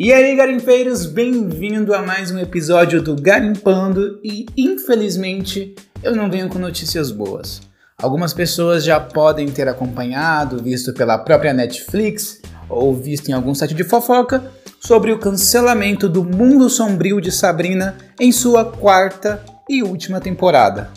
E 0.00 0.12
aí, 0.12 0.36
garimpeiros, 0.36 1.06
bem-vindo 1.06 1.92
a 1.92 2.00
mais 2.00 2.30
um 2.30 2.38
episódio 2.38 3.02
do 3.02 3.20
Garimpando 3.20 4.20
e 4.22 4.46
infelizmente 4.56 5.74
eu 6.04 6.14
não 6.14 6.30
venho 6.30 6.48
com 6.48 6.56
notícias 6.56 7.10
boas. 7.10 7.62
Algumas 8.00 8.32
pessoas 8.32 8.84
já 8.84 9.00
podem 9.00 9.48
ter 9.48 9.66
acompanhado, 9.66 10.62
visto 10.62 10.92
pela 10.92 11.18
própria 11.18 11.52
Netflix 11.52 12.40
ou 12.68 12.94
visto 12.94 13.28
em 13.28 13.32
algum 13.32 13.52
site 13.52 13.74
de 13.74 13.82
fofoca, 13.82 14.48
sobre 14.78 15.10
o 15.10 15.18
cancelamento 15.18 16.08
do 16.08 16.22
Mundo 16.22 16.70
Sombrio 16.70 17.20
de 17.20 17.32
Sabrina 17.32 17.96
em 18.20 18.30
sua 18.30 18.64
quarta 18.64 19.44
e 19.68 19.82
última 19.82 20.20
temporada. 20.20 20.92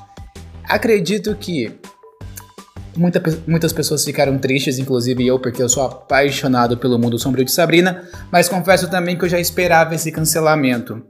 Acredito 0.63 1.36
que 1.36 1.75
Muita, 2.95 3.21
muitas 3.47 3.71
pessoas 3.71 4.03
ficaram 4.03 4.37
tristes, 4.37 4.77
inclusive 4.77 5.25
eu, 5.25 5.39
porque 5.39 5.63
eu 5.63 5.69
sou 5.69 5.83
apaixonado 5.83 6.77
pelo 6.77 6.99
mundo 6.99 7.17
sombrio 7.17 7.45
de 7.45 7.51
Sabrina, 7.51 8.03
mas 8.31 8.49
confesso 8.49 8.89
também 8.89 9.17
que 9.17 9.23
eu 9.23 9.29
já 9.29 9.39
esperava 9.39 9.95
esse 9.95 10.11
cancelamento. 10.11 11.02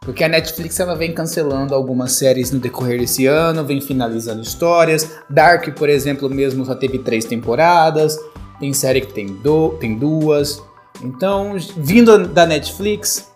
Porque 0.00 0.24
a 0.24 0.28
Netflix 0.28 0.80
ela 0.80 0.94
vem 0.94 1.12
cancelando 1.12 1.74
algumas 1.74 2.12
séries 2.12 2.50
no 2.50 2.58
decorrer 2.58 2.98
desse 2.98 3.26
ano, 3.26 3.62
vem 3.62 3.78
finalizando 3.78 4.40
histórias. 4.40 5.18
Dark, 5.28 5.68
por 5.74 5.86
exemplo, 5.86 6.30
mesmo 6.30 6.64
só 6.64 6.74
teve 6.74 6.98
três 7.00 7.26
temporadas. 7.26 8.18
Tem 8.58 8.72
série 8.72 9.02
que 9.02 9.12
tem, 9.12 9.26
do, 9.26 9.76
tem 9.78 9.98
duas. 9.98 10.62
Então, 11.02 11.54
vindo 11.76 12.26
da 12.26 12.46
Netflix, 12.46 13.30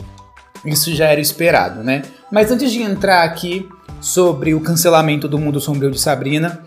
isso 0.65 0.95
já 0.95 1.09
era 1.09 1.20
esperado, 1.20 1.83
né? 1.83 2.03
Mas 2.31 2.51
antes 2.51 2.73
de 2.73 2.81
entrar 2.81 3.23
aqui 3.23 3.69
sobre 4.01 4.55
o 4.55 4.61
cancelamento 4.61 5.29
do 5.29 5.39
Mundo 5.39 5.61
Sombrio 5.61 5.91
de 5.91 6.01
Sabrina, 6.01 6.65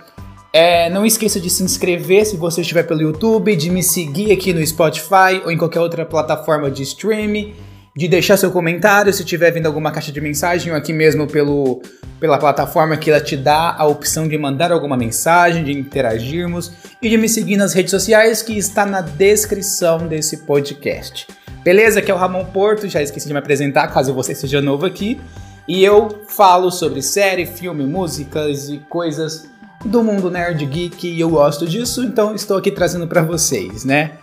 é, 0.56 0.90
não 0.90 1.06
esqueça 1.06 1.38
de 1.38 1.50
se 1.50 1.62
inscrever 1.64 2.26
se 2.26 2.38
você 2.38 2.62
estiver 2.62 2.84
pelo 2.84 3.02
YouTube, 3.02 3.54
de 3.58 3.70
me 3.70 3.84
seguir 3.84 4.32
aqui 4.32 4.54
no 4.54 4.66
Spotify 4.66 5.42
ou 5.44 5.52
em 5.52 5.58
qualquer 5.58 5.82
outra 5.82 6.06
plataforma 6.06 6.72
de 6.72 6.82
streaming, 6.82 7.54
de 7.94 8.08
deixar 8.08 8.38
seu 8.38 8.50
comentário 8.50 9.12
se 9.12 9.22
estiver 9.22 9.52
vindo 9.52 9.66
alguma 9.66 9.92
caixa 9.92 10.14
de 10.14 10.22
mensagem 10.22 10.72
ou 10.72 10.78
aqui 10.78 10.94
mesmo 10.94 11.28
pelo, 11.28 11.82
pela 12.22 12.38
plataforma 12.38 12.96
que 12.96 13.12
ela 13.12 13.20
te 13.20 13.36
dá 13.36 13.76
a 13.78 13.86
opção 13.86 14.30
de 14.30 14.38
mandar 14.38 14.72
alguma 14.72 14.96
mensagem, 14.96 15.62
de 15.62 15.74
interagirmos 15.74 16.72
e 17.02 17.10
de 17.10 17.18
me 17.18 17.28
seguir 17.28 17.58
nas 17.58 17.74
redes 17.74 17.92
sociais 17.92 18.42
que 18.42 18.58
está 18.58 18.86
na 18.86 19.02
descrição 19.02 20.08
desse 20.08 20.46
podcast. 20.46 21.28
Beleza? 21.66 22.00
Aqui 22.00 22.10
é 22.10 22.14
o 22.14 22.18
Ramon 22.18 22.46
Porto, 22.46 22.88
já 22.88 23.02
esqueci 23.02 23.28
de 23.28 23.34
me 23.34 23.40
apresentar 23.40 23.90
caso 23.90 24.14
você 24.14 24.34
seja 24.34 24.62
novo 24.62 24.86
aqui. 24.86 25.20
E 25.68 25.84
eu 25.84 26.22
falo 26.28 26.72
sobre 26.72 27.02
série, 27.02 27.46
filme, 27.46 27.84
músicas 27.86 28.70
e 28.70 28.78
coisas 28.88 29.50
do 29.86 30.04
mundo 30.04 30.32
nerd 30.32 30.66
geek 30.66 31.08
e 31.08 31.20
eu 31.20 31.30
gosto 31.30 31.68
disso, 31.68 32.04
então 32.04 32.34
estou 32.34 32.58
aqui 32.58 32.72
trazendo 32.72 33.08
para 33.08 33.22
vocês, 33.22 33.86
né? 33.86 34.18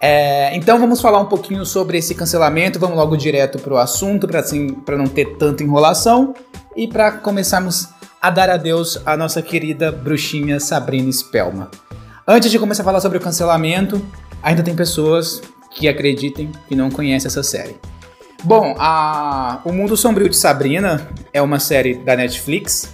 É, 0.00 0.56
então 0.56 0.78
vamos 0.78 1.00
falar 1.00 1.20
um 1.20 1.26
pouquinho 1.26 1.66
sobre 1.66 1.98
esse 1.98 2.14
cancelamento, 2.14 2.78
vamos 2.78 2.96
logo 2.96 3.16
direto 3.16 3.58
para 3.58 3.74
o 3.74 3.76
assunto 3.76 4.26
para 4.26 4.40
assim, 4.40 4.76
não 4.88 5.06
ter 5.06 5.36
tanta 5.36 5.62
enrolação 5.62 6.32
e 6.74 6.88
para 6.88 7.12
começarmos 7.12 7.88
a 8.22 8.30
dar 8.30 8.48
adeus 8.48 8.98
à 9.04 9.16
nossa 9.16 9.42
querida 9.42 9.92
bruxinha 9.92 10.60
Sabrina 10.60 11.10
Spellman. 11.12 11.68
Antes 12.26 12.50
de 12.50 12.58
começar 12.58 12.82
a 12.82 12.84
falar 12.84 13.00
sobre 13.00 13.18
o 13.18 13.20
cancelamento, 13.20 14.00
ainda 14.42 14.62
tem 14.62 14.74
pessoas 14.74 15.42
que 15.70 15.88
acreditem 15.88 16.50
que 16.68 16.76
não 16.76 16.90
conhecem 16.90 17.26
essa 17.26 17.42
série. 17.42 17.76
Bom, 18.44 18.74
a... 18.78 19.60
O 19.64 19.72
Mundo 19.72 19.96
Sombrio 19.96 20.28
de 20.28 20.36
Sabrina 20.36 21.08
é 21.32 21.42
uma 21.42 21.58
série 21.58 21.94
da 21.94 22.16
Netflix 22.16 22.90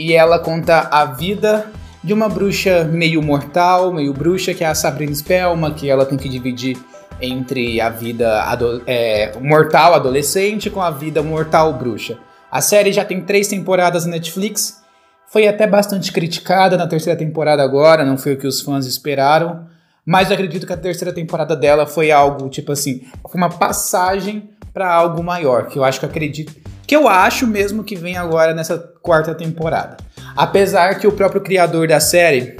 e 0.00 0.14
ela 0.14 0.38
conta 0.38 0.88
a 0.90 1.04
vida 1.04 1.70
de 2.02 2.14
uma 2.14 2.26
bruxa 2.26 2.84
meio 2.84 3.22
mortal, 3.22 3.92
meio 3.92 4.14
bruxa, 4.14 4.54
que 4.54 4.64
é 4.64 4.66
a 4.66 4.74
Sabrina 4.74 5.14
Spellman, 5.14 5.74
que 5.74 5.90
ela 5.90 6.06
tem 6.06 6.16
que 6.16 6.26
dividir 6.26 6.78
entre 7.20 7.78
a 7.82 7.90
vida 7.90 8.44
ado 8.44 8.82
é, 8.86 9.38
mortal 9.38 9.92
adolescente 9.92 10.70
com 10.70 10.80
a 10.80 10.90
vida 10.90 11.22
mortal 11.22 11.74
bruxa. 11.74 12.16
A 12.50 12.62
série 12.62 12.94
já 12.94 13.04
tem 13.04 13.20
três 13.20 13.46
temporadas 13.46 14.06
na 14.06 14.12
Netflix, 14.12 14.82
foi 15.30 15.46
até 15.46 15.66
bastante 15.66 16.10
criticada 16.10 16.78
na 16.78 16.86
terceira 16.86 17.18
temporada 17.18 17.62
agora, 17.62 18.02
não 18.02 18.16
foi 18.16 18.32
o 18.32 18.38
que 18.38 18.46
os 18.46 18.62
fãs 18.62 18.86
esperaram, 18.86 19.66
mas 20.06 20.32
acredito 20.32 20.66
que 20.66 20.72
a 20.72 20.78
terceira 20.78 21.12
temporada 21.12 21.54
dela 21.54 21.86
foi 21.86 22.10
algo 22.10 22.48
tipo 22.48 22.72
assim, 22.72 23.02
uma 23.34 23.50
passagem 23.50 24.48
para 24.72 24.90
algo 24.90 25.22
maior, 25.22 25.66
que 25.66 25.78
eu 25.78 25.84
acho 25.84 26.00
que 26.00 26.06
acredito 26.06 26.54
que 26.90 26.96
eu 26.96 27.06
acho 27.06 27.46
mesmo 27.46 27.84
que 27.84 27.94
vem 27.94 28.16
agora 28.16 28.52
nessa 28.52 28.76
quarta 29.00 29.32
temporada. 29.32 29.96
Apesar 30.36 30.98
que 30.98 31.06
o 31.06 31.12
próprio 31.12 31.40
criador 31.40 31.86
da 31.86 32.00
série, 32.00 32.56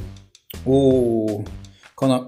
o 0.64 1.42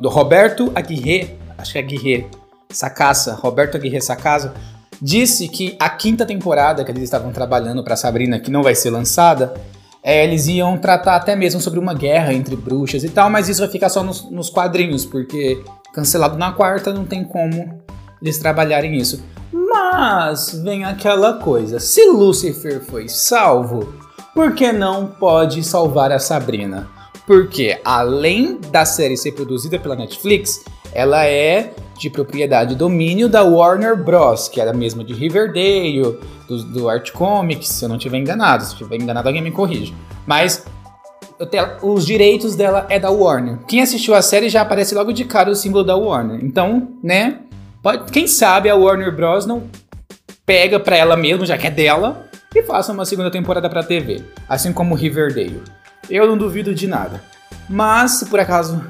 do 0.00 0.08
Roberto 0.08 0.72
Aguirre, 0.74 1.38
acho 1.56 1.70
que 1.70 1.78
é 1.78 1.80
Aguirre 1.80 2.26
Sacasa, 2.68 3.34
Roberto 3.34 3.76
Aguirre 3.76 4.00
Sacasa, 4.00 4.52
disse 5.00 5.46
que 5.46 5.76
a 5.78 5.88
quinta 5.88 6.26
temporada 6.26 6.84
que 6.84 6.90
eles 6.90 7.04
estavam 7.04 7.30
trabalhando 7.30 7.84
para 7.84 7.94
Sabrina, 7.94 8.40
que 8.40 8.50
não 8.50 8.64
vai 8.64 8.74
ser 8.74 8.90
lançada, 8.90 9.54
é, 10.02 10.24
eles 10.24 10.48
iam 10.48 10.76
tratar 10.78 11.14
até 11.14 11.36
mesmo 11.36 11.60
sobre 11.60 11.78
uma 11.78 11.94
guerra 11.94 12.34
entre 12.34 12.56
bruxas 12.56 13.04
e 13.04 13.10
tal, 13.10 13.30
mas 13.30 13.48
isso 13.48 13.60
vai 13.60 13.70
ficar 13.70 13.88
só 13.88 14.02
nos, 14.02 14.28
nos 14.28 14.50
quadrinhos, 14.50 15.06
porque 15.06 15.62
cancelado 15.94 16.36
na 16.36 16.50
quarta 16.50 16.92
não 16.92 17.04
tem 17.04 17.22
como 17.22 17.80
eles 18.20 18.38
trabalharem 18.38 18.96
isso. 18.96 19.22
Mas 19.72 20.52
vem 20.62 20.84
aquela 20.84 21.34
coisa: 21.34 21.80
se 21.80 22.04
Lúcifer 22.08 22.84
foi 22.84 23.08
salvo, 23.08 23.94
por 24.34 24.54
que 24.54 24.72
não 24.72 25.06
pode 25.06 25.62
salvar 25.62 26.12
a 26.12 26.18
Sabrina? 26.18 26.88
Porque 27.26 27.80
além 27.84 28.58
da 28.70 28.84
série 28.84 29.16
ser 29.16 29.32
produzida 29.32 29.78
pela 29.78 29.96
Netflix, 29.96 30.64
ela 30.92 31.24
é 31.24 31.72
de 31.98 32.10
propriedade 32.10 32.72
e 32.72 32.76
domínio 32.76 33.28
da 33.28 33.44
Warner 33.44 33.96
Bros, 33.96 34.48
que 34.48 34.60
é 34.60 34.68
a 34.68 34.72
mesma 34.72 35.04
de 35.04 35.12
Riverdale, 35.12 36.18
do, 36.48 36.64
do 36.64 36.88
Art 36.88 37.12
Comics, 37.12 37.68
se 37.68 37.84
eu 37.84 37.88
não 37.88 37.96
estiver 37.96 38.18
enganado. 38.18 38.64
Se 38.64 38.72
estiver 38.72 38.96
enganado, 38.96 39.28
alguém 39.28 39.42
me 39.42 39.52
corrige. 39.52 39.94
Mas 40.26 40.64
os 41.82 42.04
direitos 42.04 42.54
dela 42.54 42.86
é 42.88 42.98
da 42.98 43.10
Warner. 43.10 43.58
Quem 43.66 43.80
assistiu 43.80 44.14
a 44.14 44.22
série 44.22 44.48
já 44.48 44.62
aparece 44.62 44.94
logo 44.94 45.12
de 45.12 45.24
cara 45.24 45.50
o 45.50 45.54
símbolo 45.54 45.84
da 45.84 45.96
Warner. 45.96 46.44
Então, 46.44 46.88
né? 47.02 47.40
Pode, 47.82 48.12
quem 48.12 48.28
sabe 48.28 48.70
a 48.70 48.76
Warner 48.76 49.14
Bros. 49.14 49.44
não 49.44 49.64
pega 50.46 50.78
pra 50.78 50.96
ela 50.96 51.16
mesmo, 51.16 51.44
já 51.44 51.58
que 51.58 51.66
é 51.66 51.70
dela, 51.70 52.28
e 52.54 52.62
faça 52.62 52.92
uma 52.92 53.04
segunda 53.04 53.30
temporada 53.30 53.68
pra 53.68 53.82
TV. 53.82 54.22
Assim 54.48 54.72
como 54.72 54.94
Riverdale. 54.94 55.62
Eu 56.08 56.28
não 56.28 56.38
duvido 56.38 56.72
de 56.72 56.86
nada. 56.86 57.20
Mas, 57.68 58.12
se 58.12 58.26
por 58.26 58.38
acaso 58.38 58.84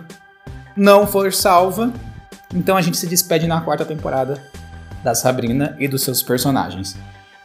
não 0.77 1.07
for 1.07 1.33
salva, 1.33 1.91
então 2.55 2.77
a 2.77 2.83
gente 2.83 2.99
se 2.99 3.07
despede 3.07 3.47
na 3.47 3.63
quarta 3.63 3.85
temporada 3.85 4.43
da 5.03 5.15
Sabrina 5.15 5.75
e 5.79 5.89
dos 5.89 6.03
seus 6.03 6.23
personagens. 6.23 6.95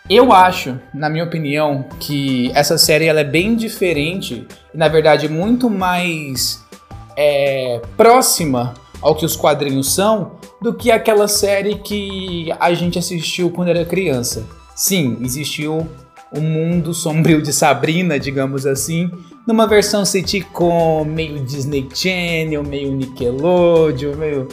Eu 0.10 0.34
acho, 0.34 0.80
na 0.94 1.10
minha 1.10 1.24
opinião, 1.24 1.84
que 2.00 2.52
essa 2.56 2.78
série 2.78 3.06
ela 3.06 3.22
é 3.22 3.26
bem 3.26 3.56
diferente 3.56 4.48
e, 4.74 4.78
na 4.78 4.88
verdade, 4.88 5.30
muito 5.30 5.70
mais 5.70 6.64
é, 7.16 7.82
próxima 7.96 8.74
ao 9.02 9.16
que 9.16 9.26
os 9.26 9.36
quadrinhos 9.36 9.94
são 9.94 10.34
do 10.62 10.74
que 10.74 10.92
aquela 10.92 11.28
série 11.28 11.76
que 11.76 12.54
a 12.60 12.74
gente 12.74 12.98
assistiu 12.98 13.50
quando 13.50 13.70
era 13.70 13.86
criança. 13.86 14.46
Sim, 14.76 15.18
existiu 15.22 15.88
o 16.32 16.40
um 16.40 16.42
mundo 16.42 16.94
sombrio 16.94 17.42
de 17.42 17.54
Sabrina, 17.54 18.20
digamos 18.20 18.66
assim, 18.66 19.10
numa 19.46 19.66
versão 19.66 20.04
sitcom, 20.04 21.06
meio 21.06 21.40
Disney 21.40 21.88
Channel, 21.94 22.64
meio 22.64 22.92
Nickelodeon, 22.92 24.16
meio, 24.16 24.48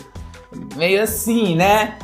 meio 0.76 1.02
assim, 1.02 1.56
né? 1.56 1.98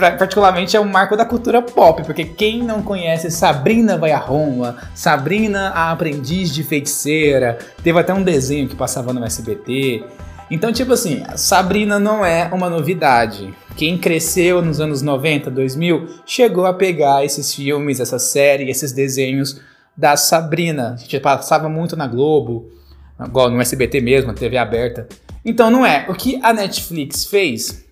particularmente 0.00 0.76
é 0.76 0.80
um 0.80 0.88
marco 0.88 1.16
da 1.16 1.26
cultura 1.26 1.60
pop, 1.60 2.02
porque 2.04 2.24
quem 2.24 2.62
não 2.62 2.82
conhece 2.82 3.30
Sabrina 3.30 3.98
vai 3.98 4.12
a 4.12 4.18
Roma, 4.18 4.76
Sabrina 4.94 5.68
a 5.70 5.92
aprendiz 5.92 6.54
de 6.54 6.64
feiticeira, 6.64 7.58
teve 7.82 7.98
até 7.98 8.14
um 8.14 8.22
desenho 8.22 8.66
que 8.66 8.74
passava 8.74 9.12
no 9.12 9.22
SBT. 9.24 10.04
Então, 10.50 10.72
tipo 10.72 10.92
assim, 10.92 11.22
Sabrina 11.36 12.00
não 12.00 12.24
é 12.24 12.50
uma 12.52 12.68
novidade. 12.68 13.54
Quem 13.76 13.96
cresceu 13.96 14.60
nos 14.60 14.80
anos 14.80 15.00
90, 15.00 15.48
2000, 15.50 16.08
chegou 16.26 16.66
a 16.66 16.74
pegar 16.74 17.24
esses 17.24 17.54
filmes, 17.54 18.00
essa 18.00 18.18
série, 18.18 18.68
esses 18.68 18.92
desenhos 18.92 19.60
da 19.96 20.16
Sabrina. 20.16 20.94
A 20.94 20.96
gente 20.96 21.20
passava 21.20 21.68
muito 21.68 21.96
na 21.96 22.06
Globo, 22.08 22.68
igual 23.24 23.48
no 23.48 23.60
SBT 23.60 24.00
mesmo, 24.00 24.34
TV 24.34 24.56
aberta. 24.56 25.08
Então 25.44 25.70
não 25.70 25.86
é. 25.86 26.06
O 26.08 26.14
que 26.14 26.40
a 26.42 26.52
Netflix 26.52 27.24
fez 27.26 27.84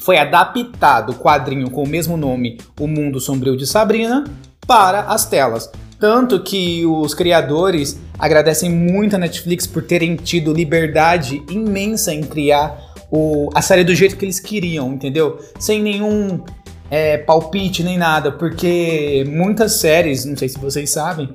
foi 0.00 0.16
adaptar 0.16 1.10
o 1.10 1.14
quadrinho 1.14 1.70
com 1.70 1.82
o 1.82 1.88
mesmo 1.88 2.16
nome, 2.16 2.58
O 2.78 2.86
Mundo 2.86 3.18
Sombrio 3.18 3.56
de 3.56 3.66
Sabrina, 3.66 4.24
para 4.66 5.00
as 5.00 5.26
telas. 5.26 5.70
Tanto 5.98 6.42
que 6.42 6.84
os 6.84 7.14
criadores 7.14 7.98
agradecem 8.18 8.70
muito 8.70 9.16
a 9.16 9.18
Netflix 9.18 9.66
por 9.66 9.82
terem 9.82 10.16
tido 10.16 10.52
liberdade 10.52 11.42
imensa 11.50 12.12
em 12.12 12.22
criar 12.22 12.94
o, 13.10 13.50
a 13.54 13.62
série 13.62 13.84
do 13.84 13.94
jeito 13.94 14.16
que 14.16 14.24
eles 14.24 14.40
queriam, 14.40 14.92
entendeu? 14.92 15.38
Sem 15.58 15.82
nenhum 15.82 16.40
é, 16.90 17.18
palpite 17.18 17.82
nem 17.82 17.96
nada, 17.96 18.32
porque 18.32 19.24
muitas 19.28 19.72
séries, 19.72 20.24
não 20.24 20.36
sei 20.36 20.48
se 20.48 20.58
vocês 20.58 20.90
sabem, 20.90 21.28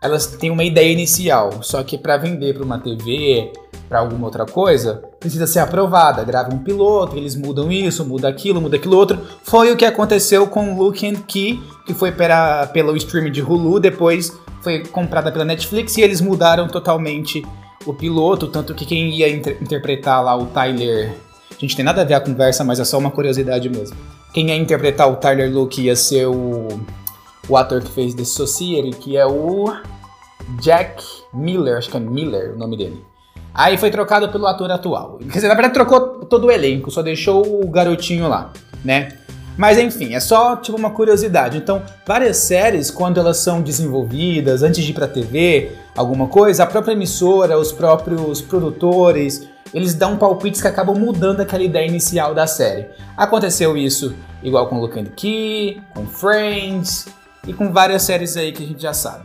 elas 0.00 0.26
têm 0.26 0.50
uma 0.50 0.64
ideia 0.64 0.92
inicial, 0.92 1.62
só 1.62 1.82
que 1.82 1.96
para 1.96 2.16
vender 2.16 2.54
para 2.54 2.64
uma 2.64 2.78
TV, 2.78 3.50
para 3.88 3.98
alguma 4.00 4.26
outra 4.26 4.44
coisa, 4.44 5.02
precisa 5.20 5.46
ser 5.46 5.60
aprovada. 5.60 6.24
Grava 6.24 6.54
um 6.54 6.58
piloto, 6.58 7.16
eles 7.16 7.36
mudam 7.36 7.70
isso, 7.70 8.04
muda 8.04 8.28
aquilo, 8.28 8.60
muda 8.60 8.76
aquilo 8.76 8.96
outro. 8.96 9.20
Foi 9.42 9.72
o 9.72 9.76
que 9.76 9.84
aconteceu 9.84 10.46
com 10.46 10.76
Look 10.76 11.06
and 11.06 11.22
Key, 11.26 11.62
que 11.86 11.94
foi 11.94 12.12
pela, 12.12 12.66
pelo 12.66 12.96
streaming 12.96 13.32
de 13.32 13.42
Hulu, 13.42 13.78
depois 13.78 14.32
foi 14.62 14.82
comprada 14.86 15.30
pela 15.30 15.44
Netflix 15.44 15.96
e 15.98 16.00
eles 16.00 16.22
mudaram 16.22 16.66
totalmente 16.66 17.44
o 17.84 17.92
piloto, 17.92 18.48
tanto 18.48 18.74
que 18.74 18.86
quem 18.86 19.10
ia 19.10 19.28
inter 19.28 19.58
interpretar 19.60 20.24
lá 20.24 20.34
o 20.34 20.46
Tyler. 20.46 21.14
A 21.50 21.60
gente 21.60 21.76
tem 21.76 21.84
nada 21.84 22.00
a 22.00 22.04
ver 22.04 22.14
a 22.14 22.20
conversa, 22.20 22.64
mas 22.64 22.80
é 22.80 22.84
só 22.84 22.98
uma 22.98 23.10
curiosidade 23.10 23.68
mesmo. 23.68 23.96
Quem 24.32 24.48
ia 24.48 24.56
interpretar 24.56 25.08
o 25.10 25.16
Tyler 25.16 25.52
Luke 25.52 25.80
ia 25.80 25.94
ser 25.94 26.26
o, 26.26 26.68
o 27.48 27.56
ator 27.56 27.82
que 27.82 27.90
fez 27.90 28.14
The 28.14 28.24
Society, 28.24 28.96
que 28.98 29.16
é 29.16 29.26
o 29.26 29.72
Jack 30.60 31.04
Miller, 31.32 31.76
acho 31.76 31.90
que 31.90 31.96
é 31.96 32.00
Miller 32.00 32.54
o 32.54 32.58
nome 32.58 32.76
dele. 32.76 33.04
Aí 33.54 33.78
foi 33.78 33.90
trocado 33.90 34.28
pelo 34.30 34.46
ator 34.46 34.70
atual. 34.72 35.18
Quer 35.18 35.34
dizer, 35.34 35.48
na 35.48 35.54
verdade 35.54 35.74
trocou 35.74 36.24
todo 36.24 36.48
o 36.48 36.50
elenco, 36.50 36.90
só 36.90 37.02
deixou 37.02 37.64
o 37.64 37.68
garotinho 37.68 38.28
lá, 38.28 38.52
né? 38.84 39.12
Mas 39.56 39.78
enfim, 39.78 40.14
é 40.14 40.20
só 40.20 40.56
tipo 40.56 40.76
uma 40.76 40.90
curiosidade. 40.90 41.56
Então, 41.56 41.80
várias 42.04 42.38
séries, 42.38 42.90
quando 42.90 43.20
elas 43.20 43.36
são 43.36 43.62
desenvolvidas, 43.62 44.64
antes 44.64 44.82
de 44.82 44.90
ir 44.90 44.94
pra 44.94 45.06
TV, 45.06 45.70
alguma 45.96 46.26
coisa, 46.26 46.64
a 46.64 46.66
própria 46.66 46.92
emissora, 46.92 47.56
os 47.56 47.70
próprios 47.70 48.42
produtores, 48.42 49.46
eles 49.72 49.94
dão 49.94 50.16
palpites 50.16 50.60
que 50.60 50.66
acabam 50.66 50.98
mudando 50.98 51.40
aquela 51.40 51.62
ideia 51.62 51.86
inicial 51.86 52.34
da 52.34 52.48
série. 52.48 52.86
Aconteceu 53.16 53.76
isso 53.76 54.14
igual 54.42 54.66
com 54.66 54.80
Look 54.80 55.00
Key, 55.16 55.80
com 55.94 56.04
Friends 56.06 57.06
e 57.46 57.52
com 57.52 57.72
várias 57.72 58.02
séries 58.02 58.36
aí 58.36 58.50
que 58.50 58.64
a 58.64 58.66
gente 58.66 58.82
já 58.82 58.92
sabe. 58.92 59.24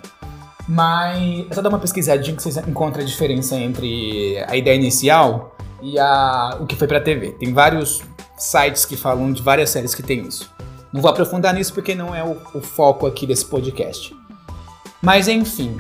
Mas 0.72 1.48
é 1.50 1.54
só 1.56 1.64
dar 1.64 1.70
uma 1.70 1.80
pesquisadinha 1.80 2.36
que 2.36 2.44
vocês 2.44 2.56
encontram 2.58 3.02
a 3.02 3.06
diferença 3.06 3.56
entre 3.56 4.38
a 4.48 4.56
ideia 4.56 4.76
inicial 4.76 5.58
e 5.82 5.98
a, 5.98 6.60
o 6.62 6.68
que 6.68 6.76
foi 6.76 6.88
pra 6.88 7.02
TV. 7.02 7.32
Tem 7.32 7.52
vários 7.52 8.04
sites 8.38 8.86
que 8.86 8.96
falam 8.96 9.34
de 9.34 9.42
várias 9.42 9.72
séries 9.72 9.96
que 9.96 10.04
tem 10.04 10.28
isso. 10.28 10.48
Não 10.94 11.02
vou 11.02 11.10
aprofundar 11.10 11.56
nisso 11.56 11.74
porque 11.74 11.96
não 11.96 12.14
é 12.14 12.24
o, 12.24 12.38
o 12.54 12.62
foco 12.62 13.08
aqui 13.08 13.26
desse 13.26 13.46
podcast. 13.46 14.16
Mas 15.02 15.28
enfim, 15.28 15.76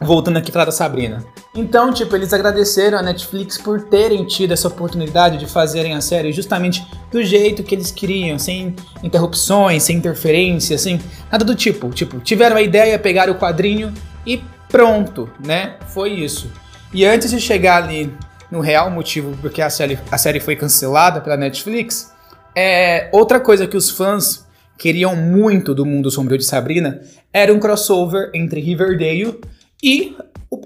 voltando 0.00 0.38
aqui 0.38 0.50
falar 0.50 0.64
da 0.64 0.72
Sabrina. 0.72 1.22
Então, 1.54 1.92
tipo, 1.92 2.16
eles 2.16 2.32
agradeceram 2.32 2.96
a 2.96 3.02
Netflix 3.02 3.58
por 3.58 3.82
terem 3.82 4.24
tido 4.24 4.52
essa 4.52 4.68
oportunidade 4.68 5.36
de 5.36 5.46
fazerem 5.46 5.92
a 5.92 6.00
série 6.00 6.32
justamente 6.32 6.82
do 7.12 7.22
jeito 7.22 7.62
que 7.62 7.74
eles 7.74 7.90
queriam, 7.90 8.38
sem 8.38 8.74
interrupções, 9.02 9.82
sem 9.82 9.98
interferência, 9.98 10.78
sem 10.78 10.98
nada 11.30 11.44
do 11.44 11.54
tipo. 11.54 11.90
Tipo, 11.90 12.20
tiveram 12.20 12.56
a 12.56 12.62
ideia, 12.62 12.98
pegaram 12.98 13.34
o 13.34 13.38
quadrinho 13.38 13.92
e 14.26 14.42
pronto, 14.68 15.30
né? 15.44 15.76
Foi 15.88 16.10
isso. 16.10 16.50
E 16.92 17.04
antes 17.04 17.30
de 17.30 17.40
chegar 17.40 17.82
ali 17.82 18.12
no 18.50 18.60
real 18.60 18.90
motivo 18.90 19.36
porque 19.40 19.60
a 19.60 19.70
série, 19.70 19.98
a 20.10 20.18
série 20.18 20.40
foi 20.40 20.56
cancelada 20.56 21.20
pela 21.20 21.36
Netflix, 21.36 22.12
é 22.54 23.08
outra 23.12 23.40
coisa 23.40 23.66
que 23.66 23.76
os 23.76 23.90
fãs 23.90 24.46
queriam 24.78 25.14
muito 25.16 25.74
do 25.74 25.84
mundo 25.84 26.10
sombrio 26.10 26.38
de 26.38 26.44
Sabrina 26.44 27.00
era 27.32 27.52
um 27.52 27.58
crossover 27.58 28.30
entre 28.34 28.60
Riverdale 28.60 29.40
e 29.82 30.16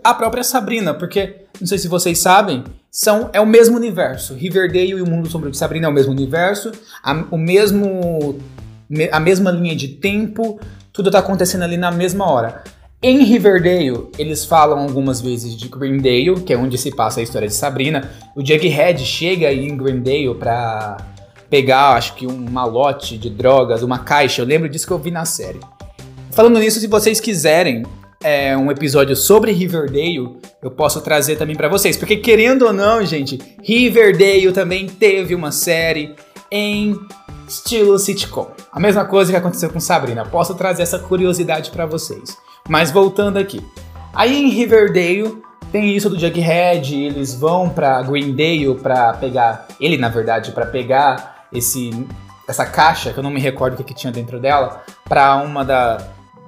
a 0.04 0.12
própria 0.12 0.44
Sabrina, 0.44 0.92
porque 0.92 1.46
não 1.60 1.66
sei 1.66 1.78
se 1.78 1.88
vocês 1.88 2.18
sabem, 2.18 2.64
são 2.90 3.30
é 3.32 3.40
o 3.40 3.46
mesmo 3.46 3.76
universo. 3.76 4.34
Riverdale 4.34 4.90
e 4.90 5.02
o 5.02 5.08
mundo 5.08 5.28
sombrio 5.28 5.50
de 5.50 5.58
Sabrina 5.58 5.86
é 5.86 5.90
o 5.90 5.92
mesmo 5.92 6.12
universo, 6.12 6.72
a, 7.02 7.12
o 7.30 7.38
mesmo 7.38 8.38
a 9.12 9.20
mesma 9.20 9.50
linha 9.50 9.76
de 9.76 9.88
tempo, 9.88 10.58
tudo 10.92 11.10
tá 11.10 11.18
acontecendo 11.18 11.62
ali 11.62 11.76
na 11.76 11.90
mesma 11.90 12.30
hora. 12.30 12.62
Em 13.00 13.22
Riverdale, 13.22 14.08
eles 14.18 14.44
falam 14.44 14.80
algumas 14.80 15.20
vezes 15.20 15.56
de 15.56 15.68
Greendale, 15.68 16.40
que 16.44 16.52
é 16.52 16.58
onde 16.58 16.76
se 16.76 16.90
passa 16.90 17.20
a 17.20 17.22
história 17.22 17.46
de 17.46 17.54
Sabrina. 17.54 18.10
O 18.34 18.44
Jughead 18.44 19.04
chega 19.04 19.52
em 19.52 19.76
Greendale 19.76 20.34
pra 20.34 20.96
pegar, 21.48 21.92
acho 21.92 22.16
que 22.16 22.26
um 22.26 22.50
malote 22.50 23.16
de 23.16 23.30
drogas, 23.30 23.84
uma 23.84 24.00
caixa. 24.00 24.42
Eu 24.42 24.46
lembro 24.46 24.68
disso 24.68 24.84
que 24.84 24.92
eu 24.92 24.98
vi 24.98 25.12
na 25.12 25.24
série. 25.24 25.60
Falando 26.32 26.58
nisso, 26.58 26.80
se 26.80 26.88
vocês 26.88 27.20
quiserem 27.20 27.84
é, 28.20 28.56
um 28.56 28.68
episódio 28.68 29.14
sobre 29.14 29.52
Riverdale, 29.52 30.36
eu 30.60 30.70
posso 30.72 31.00
trazer 31.00 31.36
também 31.36 31.54
para 31.54 31.68
vocês. 31.68 31.96
Porque 31.96 32.16
querendo 32.16 32.62
ou 32.62 32.72
não, 32.72 33.06
gente, 33.06 33.38
Riverdale 33.62 34.50
também 34.50 34.88
teve 34.88 35.36
uma 35.36 35.52
série 35.52 36.16
em 36.50 36.98
estilo 37.46 37.96
sitcom. 37.96 38.50
A 38.72 38.80
mesma 38.80 39.04
coisa 39.04 39.30
que 39.30 39.38
aconteceu 39.38 39.70
com 39.70 39.78
Sabrina. 39.78 40.24
Posso 40.24 40.56
trazer 40.56 40.82
essa 40.82 40.98
curiosidade 40.98 41.70
para 41.70 41.86
vocês. 41.86 42.36
Mas 42.68 42.90
voltando 42.90 43.38
aqui. 43.38 43.64
Aí 44.14 44.36
em 44.36 44.48
Riverdale 44.50 45.42
tem 45.72 45.94
isso 45.94 46.08
do 46.08 46.18
Jughead, 46.18 46.94
eles 46.94 47.34
vão 47.34 47.68
para 47.68 48.02
Greendale 48.02 48.74
para 48.82 49.14
pegar, 49.14 49.66
ele 49.80 49.96
na 49.96 50.08
verdade, 50.08 50.52
para 50.52 50.66
pegar 50.66 51.46
esse 51.52 51.90
essa 52.48 52.64
caixa, 52.64 53.12
que 53.12 53.18
eu 53.18 53.22
não 53.22 53.30
me 53.30 53.40
recordo 53.40 53.74
o 53.74 53.76
que, 53.76 53.84
que 53.84 53.94
tinha 53.94 54.10
dentro 54.10 54.40
dela, 54.40 54.82
para 55.04 55.36
uma 55.36 55.62
da, 55.62 55.98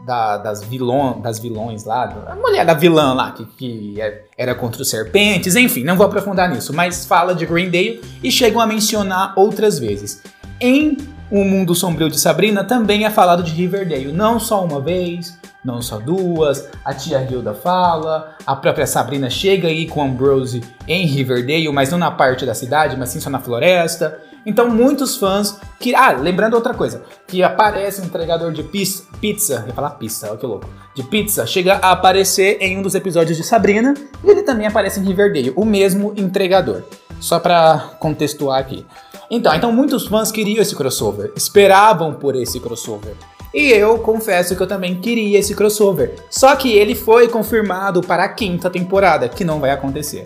da, 0.02 0.38
das, 0.38 0.64
vilão, 0.64 1.20
das 1.20 1.38
vilões 1.38 1.84
lá, 1.84 2.04
a 2.26 2.34
mulher 2.34 2.64
da 2.64 2.72
vilã 2.72 3.12
lá, 3.12 3.32
que, 3.32 3.44
que 3.44 4.00
é, 4.00 4.24
era 4.36 4.54
contra 4.54 4.80
os 4.80 4.88
serpentes, 4.88 5.56
enfim, 5.56 5.84
não 5.84 5.96
vou 5.96 6.06
aprofundar 6.06 6.48
nisso, 6.48 6.72
mas 6.72 7.04
fala 7.04 7.34
de 7.34 7.44
Greendale 7.44 8.00
e 8.22 8.30
chegam 8.32 8.62
a 8.62 8.66
mencionar 8.66 9.34
outras 9.36 9.78
vezes. 9.78 10.22
Em 10.58 10.96
O 11.30 11.44
Mundo 11.44 11.74
Sombrio 11.74 12.08
de 12.08 12.18
Sabrina 12.18 12.64
também 12.64 13.04
é 13.04 13.10
falado 13.10 13.42
de 13.42 13.52
Riverdale, 13.52 14.10
não 14.10 14.40
só 14.40 14.64
uma 14.64 14.80
vez, 14.80 15.38
não 15.64 15.82
só 15.82 15.98
duas, 15.98 16.68
a 16.84 16.94
tia 16.94 17.22
Hilda 17.22 17.52
fala, 17.54 18.36
a 18.46 18.56
própria 18.56 18.86
Sabrina 18.86 19.28
chega 19.28 19.68
aí 19.68 19.86
com 19.86 20.02
Ambrose 20.02 20.62
em 20.88 21.06
Riverdale, 21.06 21.70
mas 21.70 21.90
não 21.90 21.98
na 21.98 22.10
parte 22.10 22.46
da 22.46 22.54
cidade, 22.54 22.96
mas 22.96 23.10
sim 23.10 23.20
só 23.20 23.28
na 23.28 23.38
floresta. 23.38 24.18
Então 24.44 24.70
muitos 24.70 25.16
fãs 25.16 25.58
que. 25.78 25.94
Ah, 25.94 26.12
lembrando 26.12 26.54
outra 26.54 26.72
coisa, 26.72 27.02
que 27.26 27.42
aparece 27.42 28.00
um 28.00 28.06
entregador 28.06 28.52
de 28.52 28.62
pizza. 28.62 29.04
Pizza, 29.20 29.64
ia 29.66 29.74
falar 29.74 29.90
pizza, 29.90 30.30
olha 30.30 30.38
que 30.38 30.46
louco. 30.46 30.66
De 30.94 31.02
pizza, 31.02 31.46
chega 31.46 31.74
a 31.74 31.92
aparecer 31.92 32.56
em 32.60 32.78
um 32.78 32.82
dos 32.82 32.94
episódios 32.94 33.36
de 33.36 33.44
Sabrina, 33.44 33.92
e 34.24 34.30
ele 34.30 34.42
também 34.42 34.66
aparece 34.66 34.98
em 34.98 35.04
Riverdale, 35.04 35.52
o 35.54 35.64
mesmo 35.64 36.14
entregador. 36.16 36.82
Só 37.20 37.38
pra 37.38 37.90
contextuar 37.98 38.58
aqui. 38.58 38.86
Então, 39.30 39.54
então 39.54 39.70
muitos 39.70 40.06
fãs 40.06 40.32
queriam 40.32 40.62
esse 40.62 40.74
crossover, 40.74 41.32
esperavam 41.36 42.14
por 42.14 42.34
esse 42.34 42.58
crossover. 42.58 43.14
E 43.52 43.70
eu 43.72 43.98
confesso 43.98 44.54
que 44.54 44.62
eu 44.62 44.66
também 44.66 45.00
queria 45.00 45.38
esse 45.38 45.54
crossover. 45.54 46.14
Só 46.30 46.54
que 46.54 46.72
ele 46.72 46.94
foi 46.94 47.28
confirmado 47.28 48.00
para 48.00 48.24
a 48.24 48.28
quinta 48.28 48.70
temporada, 48.70 49.28
que 49.28 49.44
não 49.44 49.58
vai 49.58 49.70
acontecer. 49.70 50.24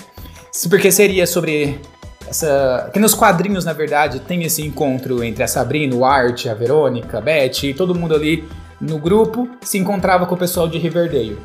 Porque 0.69 0.93
seria 0.93 1.26
sobre 1.26 1.81
essa. 2.29 2.91
Que 2.93 2.99
nos 2.99 3.15
quadrinhos, 3.15 3.65
na 3.65 3.73
verdade, 3.73 4.21
tem 4.21 4.43
esse 4.44 4.62
encontro 4.62 5.25
entre 5.25 5.43
a 5.43 5.49
Sabrina, 5.49 5.97
o 5.97 6.05
Art, 6.05 6.47
a 6.47 6.55
Verônica, 6.55 7.19
a 7.19 7.21
Beth, 7.21 7.65
e 7.65 7.75
todo 7.75 7.94
mundo 7.94 8.15
ali 8.15 8.44
no 8.81 8.98
grupo 8.98 9.48
se 9.63 9.79
encontrava 9.79 10.27
com 10.27 10.34
o 10.34 10.39
pessoal 10.39 10.69
de 10.69 10.79
Riverdale. 10.79 11.39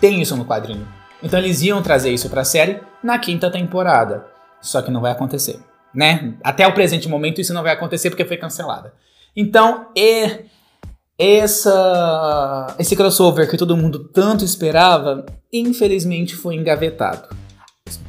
Tem 0.00 0.20
isso 0.22 0.36
no 0.36 0.44
quadrinho. 0.44 0.86
Então 1.22 1.38
eles 1.38 1.62
iam 1.62 1.82
trazer 1.82 2.10
isso 2.10 2.28
para 2.28 2.42
a 2.42 2.44
série 2.44 2.80
na 3.02 3.18
quinta 3.18 3.50
temporada. 3.50 4.26
Só 4.60 4.80
que 4.80 4.90
não 4.90 5.00
vai 5.00 5.10
acontecer, 5.10 5.58
né? 5.92 6.34
Até 6.42 6.66
o 6.66 6.74
presente 6.74 7.08
momento 7.08 7.40
isso 7.40 7.52
não 7.52 7.62
vai 7.62 7.72
acontecer 7.72 8.10
porque 8.10 8.24
foi 8.24 8.36
cancelada. 8.36 8.92
Então, 9.34 9.86
e 9.96 10.46
essa, 11.18 12.74
esse 12.78 12.96
crossover 12.96 13.48
que 13.48 13.56
todo 13.56 13.76
mundo 13.76 14.08
tanto 14.12 14.44
esperava, 14.44 15.24
infelizmente 15.52 16.34
foi 16.34 16.56
engavetado. 16.56 17.28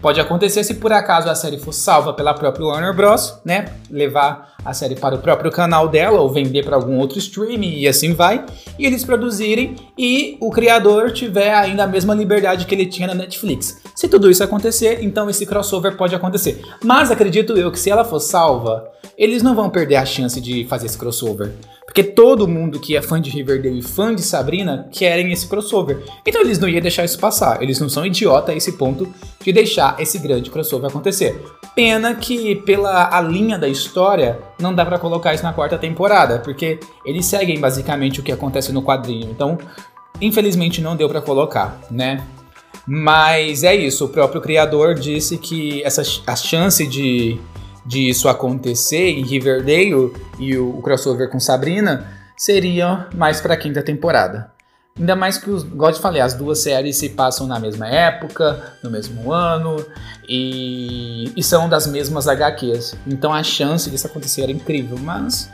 Pode 0.02 0.20
acontecer 0.20 0.64
se 0.64 0.76
por 0.76 0.94
acaso 0.94 1.30
a 1.30 1.36
série 1.36 1.58
for 1.58 1.74
salva 1.74 2.14
pela 2.14 2.34
própria 2.34 2.66
Warner 2.66 2.96
Bros, 2.96 3.40
né? 3.44 3.74
Levar 3.90 4.54
a 4.64 4.74
série 4.74 4.96
para 4.96 5.16
o 5.16 5.20
próprio 5.20 5.52
canal 5.52 5.90
dela 5.90 6.22
ou 6.22 6.32
vender 6.32 6.64
para 6.64 6.76
algum 6.76 6.98
outro 6.98 7.18
streaming 7.18 7.80
e 7.80 7.88
assim 7.88 8.14
vai, 8.14 8.46
e 8.80 8.86
eles 8.86 9.04
produzirem 9.04 9.76
e 9.98 10.38
o 10.40 10.50
criador 10.52 11.12
tiver 11.12 11.54
ainda 11.54 11.84
a 11.84 11.88
mesma 11.88 12.14
liberdade 12.14 12.66
que 12.66 12.74
ele 12.74 12.86
tinha 12.86 13.08
na 13.08 13.14
Netflix. 13.14 13.82
Se 13.96 14.08
tudo 14.08 14.30
isso 14.30 14.44
acontecer, 14.44 15.04
então 15.04 15.30
esse 15.30 15.46
crossover 15.46 15.98
pode 15.98 16.16
acontecer. 16.16 16.62
Mas 16.84 17.12
acredito 17.12 17.58
eu 17.58 17.72
que 17.72 17.80
se 17.80 17.90
ela 17.90 18.06
for 18.06 18.20
salva, 18.20 18.90
eles 19.18 19.44
não 19.44 19.56
vão 19.56 19.70
perder 19.70 19.98
a 19.98 20.06
chance 20.06 20.40
de 20.40 20.66
fazer 20.66 20.86
esse 20.86 20.98
crossover. 20.98 21.54
Porque 21.94 22.04
todo 22.04 22.48
mundo 22.48 22.80
que 22.80 22.98
é 22.98 23.04
fã 23.04 23.22
de 23.22 23.30
Riverdale 23.30 23.78
e 23.78 23.84
fã 23.84 24.16
de 24.16 24.24
Sabrina 24.24 24.90
querem 24.92 25.32
esse 25.32 25.48
crossover. 25.48 26.04
Então 26.26 26.42
eles 26.42 26.58
não 26.58 26.68
iam 26.68 26.82
deixar 26.82 27.06
isso 27.06 27.20
passar. 27.20 27.62
Eles 27.62 27.80
não 27.80 27.88
são 27.88 28.04
idiota 28.04 28.52
a 28.52 28.56
esse 28.56 28.72
ponto 28.72 29.14
de 29.40 29.54
deixar 29.54 29.96
esse 30.00 30.18
grande 30.18 30.50
crossover 30.50 30.90
acontecer. 30.90 31.40
Pena 31.76 32.16
que 32.16 32.56
pela 32.56 33.16
a 33.16 33.22
linha 33.22 33.60
da 33.60 33.68
história 33.68 34.40
não 34.60 34.74
dá 34.74 34.84
para 34.84 34.98
colocar 34.98 35.36
isso 35.36 35.44
na 35.44 35.54
quarta 35.54 35.78
temporada, 35.78 36.40
porque 36.40 36.80
eles 37.06 37.28
seguem 37.28 37.60
basicamente 37.60 38.20
o 38.20 38.24
que 38.24 38.32
acontece 38.32 38.72
no 38.72 38.82
quadrinho. 38.82 39.30
Então, 39.30 39.56
infelizmente 40.20 40.82
não 40.82 40.96
deu 40.96 41.08
para 41.08 41.22
colocar, 41.22 41.80
né? 41.92 42.24
Mas 42.88 43.64
é 43.64 43.76
isso, 43.76 44.06
o 44.06 44.10
próprio 44.10 44.42
criador 44.42 44.96
disse 44.96 45.38
que 45.38 45.84
essa 45.84 46.02
a 46.26 46.36
chance 46.36 46.88
de 46.88 47.40
de 47.86 48.10
isso 48.10 48.28
acontecer 48.30 49.10
em 49.10 49.24
Riverdale 49.24 50.14
e 50.40 50.58
o, 50.58 50.78
o 50.78 50.82
crossover 50.82 51.30
com 51.30 51.40
Sabrina 51.40 52.08
seria 52.38 53.08
mais 53.14 53.42
para 53.42 53.54
a 53.54 53.58
quinta 53.58 53.82
temporada. 53.82 54.52
Ainda 54.98 55.16
mais 55.16 55.40
que, 55.40 55.50
os, 55.50 55.64
igual 55.64 55.90
eu 55.90 55.98
falei, 55.98 56.22
as 56.22 56.36
duas 56.36 56.60
séries 56.60 56.98
se 56.98 57.10
passam 57.10 57.48
na 57.48 57.60
mesma 57.60 57.88
época, 57.88 58.76
no 58.84 58.92
mesmo 58.92 59.34
ano, 59.34 59.84
e, 60.30 61.32
e 61.36 61.44
são 61.44 61.68
das 61.68 61.88
mesmas 61.88 62.28
HQs. 62.28 62.96
Então 63.08 63.34
a 63.34 63.42
chance 63.42 63.90
disso 63.90 64.06
acontecer 64.06 64.44
era 64.44 64.52
incrível, 64.52 64.98
mas. 65.00 65.50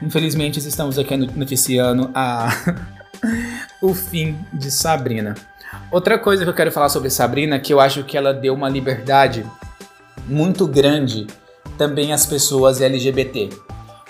Infelizmente 0.00 0.58
estamos 0.58 0.98
aqui 0.98 1.16
noticiando 1.16 2.10
a, 2.14 2.48
o 3.80 3.94
fim 3.94 4.38
de 4.52 4.70
Sabrina. 4.70 5.34
Outra 5.90 6.18
coisa 6.18 6.44
que 6.44 6.50
eu 6.50 6.54
quero 6.54 6.72
falar 6.72 6.88
sobre 6.88 7.10
Sabrina, 7.10 7.60
que 7.60 7.72
eu 7.72 7.80
acho 7.80 8.02
que 8.04 8.16
ela 8.16 8.32
deu 8.32 8.54
uma 8.54 8.68
liberdade 8.68 9.44
muito 10.26 10.66
grande 10.66 11.26
também 11.76 12.12
às 12.12 12.26
pessoas 12.26 12.80
LGBT. 12.80 13.50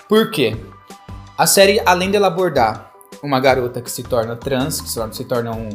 Por 0.07 0.31
quê? 0.31 0.55
A 1.37 1.47
série, 1.47 1.81
além 1.85 2.11
dela 2.11 2.27
abordar 2.27 2.91
uma 3.21 3.39
garota 3.39 3.81
que 3.81 3.89
se 3.89 4.03
torna 4.03 4.35
trans, 4.35 4.81
que 4.81 4.89
se 4.89 5.23
torna 5.25 5.51
um, 5.51 5.69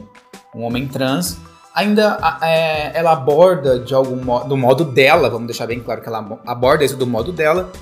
um 0.54 0.64
homem 0.64 0.86
trans, 0.86 1.38
ainda 1.74 2.18
é, 2.42 2.96
ela 2.98 3.12
aborda 3.12 3.78
de 3.78 3.94
algum 3.94 4.22
modo, 4.22 4.48
do 4.48 4.56
modo 4.56 4.84
dela, 4.84 5.30
vamos 5.30 5.46
deixar 5.46 5.66
bem 5.66 5.80
claro 5.80 6.02
que 6.02 6.08
ela 6.08 6.40
aborda 6.46 6.84
isso 6.84 6.96
do 6.96 7.06
modo 7.06 7.32
dela, 7.32 7.72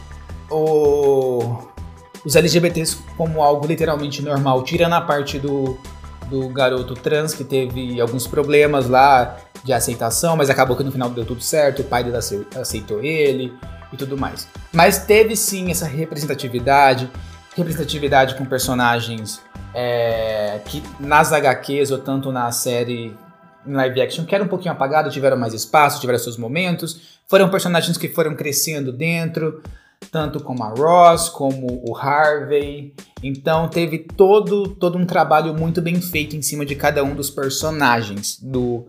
o, 0.51 1.59
os 2.25 2.37
LGBTs 2.37 2.99
como 3.17 3.43
algo 3.43 3.67
literalmente 3.67 4.23
normal, 4.23 4.63
tirando 4.63 4.93
a 4.93 5.01
parte 5.01 5.39
do, 5.39 5.77
do 6.29 6.49
garoto 6.49 6.95
trans 6.95 7.35
que 7.35 7.45
teve 7.45 8.01
alguns 8.01 8.27
problemas 8.27 8.89
lá 8.89 9.37
de 9.67 9.73
aceitação, 9.73 10.37
mas 10.37 10.49
acabou 10.49 10.77
que 10.77 10.85
no 10.85 10.93
final 10.93 11.11
deu 11.11 11.25
tudo 11.25 11.43
certo, 11.43 11.83
o 11.83 11.85
pai 11.85 12.05
dele 12.05 12.17
aceitou 12.17 13.03
ele 13.03 13.53
e 13.93 13.97
tudo 13.97 14.17
mais. 14.17 14.49
Mas 14.73 14.99
teve 15.05 15.35
sim 15.35 15.73
essa 15.73 15.87
representatividade, 15.87 17.11
representatividade 17.57 18.37
com 18.37 18.45
personagens 18.45 19.43
é, 19.75 20.61
que 20.65 20.81
nas 21.01 21.33
HQs 21.33 21.91
ou 21.91 21.99
tanto 21.99 22.31
na 22.31 22.53
série 22.53 23.17
em 23.67 23.73
live 23.73 24.01
action 24.01 24.25
que 24.25 24.35
era 24.37 24.45
um 24.45 24.49
pouquinho 24.49 24.73
apagado, 24.73 25.11
tiveram 25.11 25.37
mais 25.37 25.53
espaço, 25.53 26.01
tiveram 26.01 26.21
seus 26.21 26.37
momentos, 26.37 27.19
foram 27.27 27.51
personagens 27.51 27.99
que 27.99 28.09
foram 28.09 28.37
crescendo 28.37 28.93
dentro, 28.93 29.61
tanto 30.13 30.39
como 30.39 30.63
a 30.63 30.69
Ross, 30.69 31.29
como 31.29 31.83
o 31.85 31.97
Harvey. 31.97 32.95
Então 33.21 33.69
teve 33.69 33.99
todo, 33.99 34.69
todo 34.69 34.97
um 34.97 35.05
trabalho 35.05 35.53
muito 35.53 35.83
bem 35.83 36.01
feito 36.01 36.37
em 36.37 36.43
cima 36.43 36.65
de 36.65 36.77
cada 36.77 37.03
um 37.03 37.17
dos 37.17 37.31
personagens 37.31 38.39
do 38.41 38.87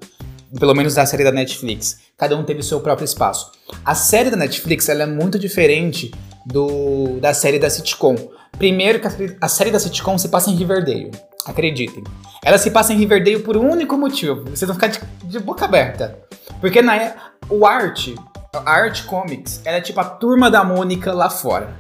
pelo 0.60 0.74
menos 0.74 0.96
da 0.96 1.06
série 1.06 1.24
da 1.24 1.32
Netflix. 1.32 2.00
Cada 2.18 2.36
um 2.36 2.44
teve 2.44 2.64
seu 2.64 2.80
próprio 2.80 3.06
espaço. 3.06 3.52
A 3.84 3.96
série 3.96 4.30
da 4.30 4.38
Netflix 4.38 4.88
ela 4.90 5.04
é 5.04 5.06
muito 5.06 5.38
diferente 5.38 6.12
do 6.46 7.20
da 7.20 7.34
série 7.34 7.60
da 7.60 7.70
sitcom. 7.70 8.16
Primeiro 8.58 9.00
que 9.00 9.08
a, 9.08 9.12
a 9.42 9.48
série 9.48 9.72
da 9.72 9.80
sitcom 9.80 10.18
se 10.18 10.30
passa 10.30 10.50
em 10.50 10.56
Riverdale. 10.56 11.12
Acreditem. 11.46 12.04
Ela 12.44 12.58
se 12.58 12.72
passa 12.72 12.94
em 12.94 12.98
Riverdale 12.98 13.40
por 13.40 13.58
um 13.58 13.70
único 13.70 13.98
motivo. 13.98 14.44
Vocês 14.46 14.68
vão 14.68 14.76
ficar 14.76 14.88
de, 14.88 15.00
de 15.24 15.40
boca 15.40 15.66
aberta. 15.66 16.18
Porque 16.60 16.82
na, 16.82 17.14
o 17.50 17.66
Art, 17.66 18.10
a 18.54 18.72
Art 18.72 19.06
Comics, 19.06 19.62
ela 19.64 19.78
é 19.78 19.82
tipo 19.82 20.00
a 20.00 20.04
turma 20.04 20.50
da 20.50 20.64
Mônica 20.64 21.14
lá 21.14 21.30
fora. 21.30 21.76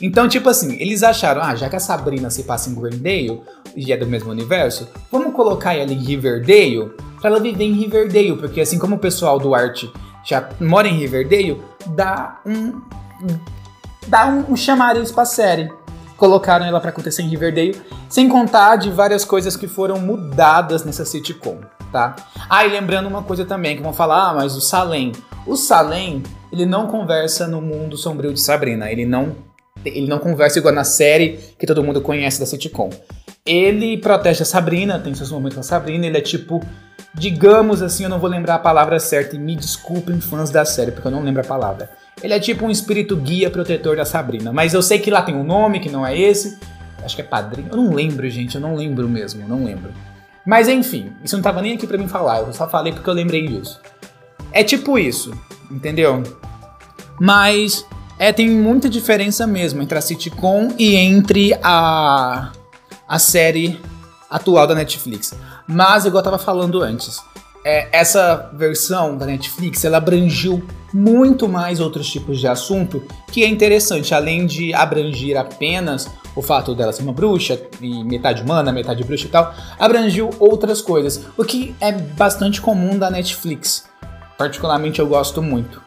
Então, 0.00 0.28
tipo 0.28 0.48
assim, 0.48 0.76
eles 0.80 1.02
acharam, 1.02 1.42
ah, 1.42 1.56
já 1.56 1.68
que 1.68 1.74
a 1.74 1.80
Sabrina 1.80 2.30
se 2.30 2.44
passa 2.44 2.70
em 2.70 2.74
Greendale 2.74 3.40
e 3.74 3.92
é 3.92 3.96
do 3.96 4.06
mesmo 4.06 4.30
universo, 4.30 4.88
vamos 5.10 5.34
colocar 5.34 5.74
ela 5.74 5.92
em 5.92 5.98
Riverdale 5.98 6.92
pra 7.20 7.30
ela 7.30 7.40
viver 7.40 7.64
em 7.64 7.72
Riverdale, 7.72 8.36
porque 8.36 8.60
assim 8.60 8.78
como 8.78 8.96
o 8.96 8.98
pessoal 8.98 9.38
do 9.38 9.54
Art 9.54 9.84
já 10.24 10.48
mora 10.60 10.88
em 10.88 10.98
Riverdale, 10.98 11.60
dá 11.86 12.40
um. 12.44 12.80
dá 14.06 14.26
um, 14.26 14.52
um 14.52 14.56
chamariz 14.56 15.10
pra 15.10 15.24
série 15.24 15.70
colocaram 16.18 16.66
ela 16.66 16.80
para 16.80 16.90
acontecer 16.90 17.22
em 17.22 17.28
Riverdale, 17.28 17.80
sem 18.08 18.28
contar 18.28 18.76
de 18.76 18.90
várias 18.90 19.24
coisas 19.24 19.56
que 19.56 19.68
foram 19.68 19.98
mudadas 20.00 20.84
nessa 20.84 21.04
sitcom, 21.04 21.60
tá? 21.90 22.16
Ah, 22.50 22.66
e 22.66 22.70
lembrando 22.70 23.06
uma 23.06 23.22
coisa 23.22 23.44
também, 23.44 23.76
que 23.76 23.82
vão 23.82 23.92
falar, 23.92 24.30
ah, 24.30 24.34
mas 24.34 24.54
o 24.56 24.60
Salem. 24.60 25.12
O 25.46 25.56
Salem, 25.56 26.22
ele 26.52 26.66
não 26.66 26.88
conversa 26.88 27.46
no 27.46 27.62
mundo 27.62 27.96
sombrio 27.96 28.34
de 28.34 28.40
Sabrina, 28.40 28.90
ele 28.90 29.06
não, 29.06 29.34
ele 29.84 30.08
não 30.08 30.18
conversa 30.18 30.58
igual 30.58 30.74
na 30.74 30.84
série 30.84 31.38
que 31.58 31.66
todo 31.66 31.84
mundo 31.84 32.00
conhece 32.02 32.40
da 32.40 32.44
sitcom. 32.44 32.90
Ele 33.48 33.96
protege 33.96 34.42
a 34.42 34.46
Sabrina, 34.46 34.98
tem 34.98 35.14
seus 35.14 35.32
momentos 35.32 35.54
com 35.54 35.60
a 35.60 35.64
Sabrina, 35.64 36.06
ele 36.06 36.18
é 36.18 36.20
tipo 36.20 36.62
digamos 37.14 37.82
assim, 37.82 38.04
eu 38.04 38.10
não 38.10 38.18
vou 38.18 38.30
lembrar 38.30 38.56
a 38.56 38.58
palavra 38.58 38.98
certa 39.00 39.34
e 39.34 39.38
me 39.38 39.56
desculpem 39.56 40.20
fãs 40.20 40.50
da 40.50 40.64
série, 40.64 40.92
porque 40.92 41.08
eu 41.08 41.12
não 41.12 41.22
lembro 41.22 41.40
a 41.40 41.44
palavra. 41.44 41.90
Ele 42.22 42.32
é 42.32 42.40
tipo 42.40 42.64
um 42.64 42.70
espírito 42.70 43.16
guia 43.16 43.50
protetor 43.50 43.96
da 43.96 44.04
Sabrina. 44.04 44.52
Mas 44.52 44.74
eu 44.74 44.82
sei 44.82 44.98
que 44.98 45.10
lá 45.10 45.22
tem 45.22 45.34
um 45.34 45.44
nome 45.44 45.80
que 45.80 45.88
não 45.88 46.06
é 46.06 46.18
esse. 46.18 46.58
Acho 47.02 47.14
que 47.14 47.22
é 47.22 47.24
padrinho. 47.24 47.68
Eu 47.70 47.76
não 47.76 47.94
lembro, 47.94 48.28
gente. 48.28 48.56
Eu 48.56 48.60
não 48.60 48.74
lembro 48.74 49.08
mesmo. 49.08 49.46
Não 49.46 49.64
lembro. 49.64 49.92
Mas 50.44 50.68
enfim, 50.68 51.12
isso 51.22 51.36
não 51.36 51.42
tava 51.42 51.62
nem 51.62 51.74
aqui 51.74 51.86
para 51.86 51.98
mim 51.98 52.08
falar. 52.08 52.40
Eu 52.40 52.52
só 52.52 52.68
falei 52.68 52.92
porque 52.92 53.08
eu 53.08 53.14
lembrei 53.14 53.46
disso. 53.46 53.80
É 54.50 54.64
tipo 54.64 54.98
isso, 54.98 55.32
entendeu? 55.70 56.22
Mas 57.20 57.84
é, 58.18 58.32
tem 58.32 58.48
muita 58.48 58.88
diferença 58.88 59.46
mesmo 59.46 59.82
entre 59.82 59.98
a 59.98 60.00
sitcom 60.00 60.72
e 60.78 60.96
entre 60.96 61.54
a, 61.62 62.50
a 63.08 63.18
série 63.18 63.80
atual 64.30 64.66
da 64.66 64.74
Netflix. 64.74 65.34
Mas, 65.66 66.04
igual 66.04 66.20
eu 66.20 66.24
tava 66.24 66.38
falando 66.38 66.82
antes, 66.82 67.20
é, 67.64 67.88
essa 67.92 68.50
versão 68.54 69.16
da 69.16 69.26
Netflix 69.26 69.84
ela 69.84 69.98
abrangiu 69.98 70.62
muito 70.92 71.48
mais 71.48 71.80
outros 71.80 72.08
tipos 72.10 72.40
de 72.40 72.46
assunto 72.46 73.02
que 73.30 73.44
é 73.44 73.48
interessante, 73.48 74.14
além 74.14 74.46
de 74.46 74.72
abranger 74.72 75.36
apenas 75.36 76.08
o 76.34 76.40
fato 76.40 76.74
dela 76.74 76.92
ser 76.92 77.02
uma 77.02 77.12
bruxa 77.12 77.60
e 77.80 78.04
metade 78.04 78.42
humana, 78.42 78.72
metade 78.72 79.02
bruxa 79.04 79.26
e 79.26 79.28
tal, 79.28 79.54
abrangiu 79.78 80.30
outras 80.38 80.80
coisas, 80.80 81.26
o 81.36 81.44
que 81.44 81.74
é 81.80 81.92
bastante 81.92 82.60
comum 82.60 82.96
da 82.98 83.10
Netflix. 83.10 83.88
Particularmente 84.38 85.00
eu 85.00 85.06
gosto 85.06 85.42
muito. 85.42 85.82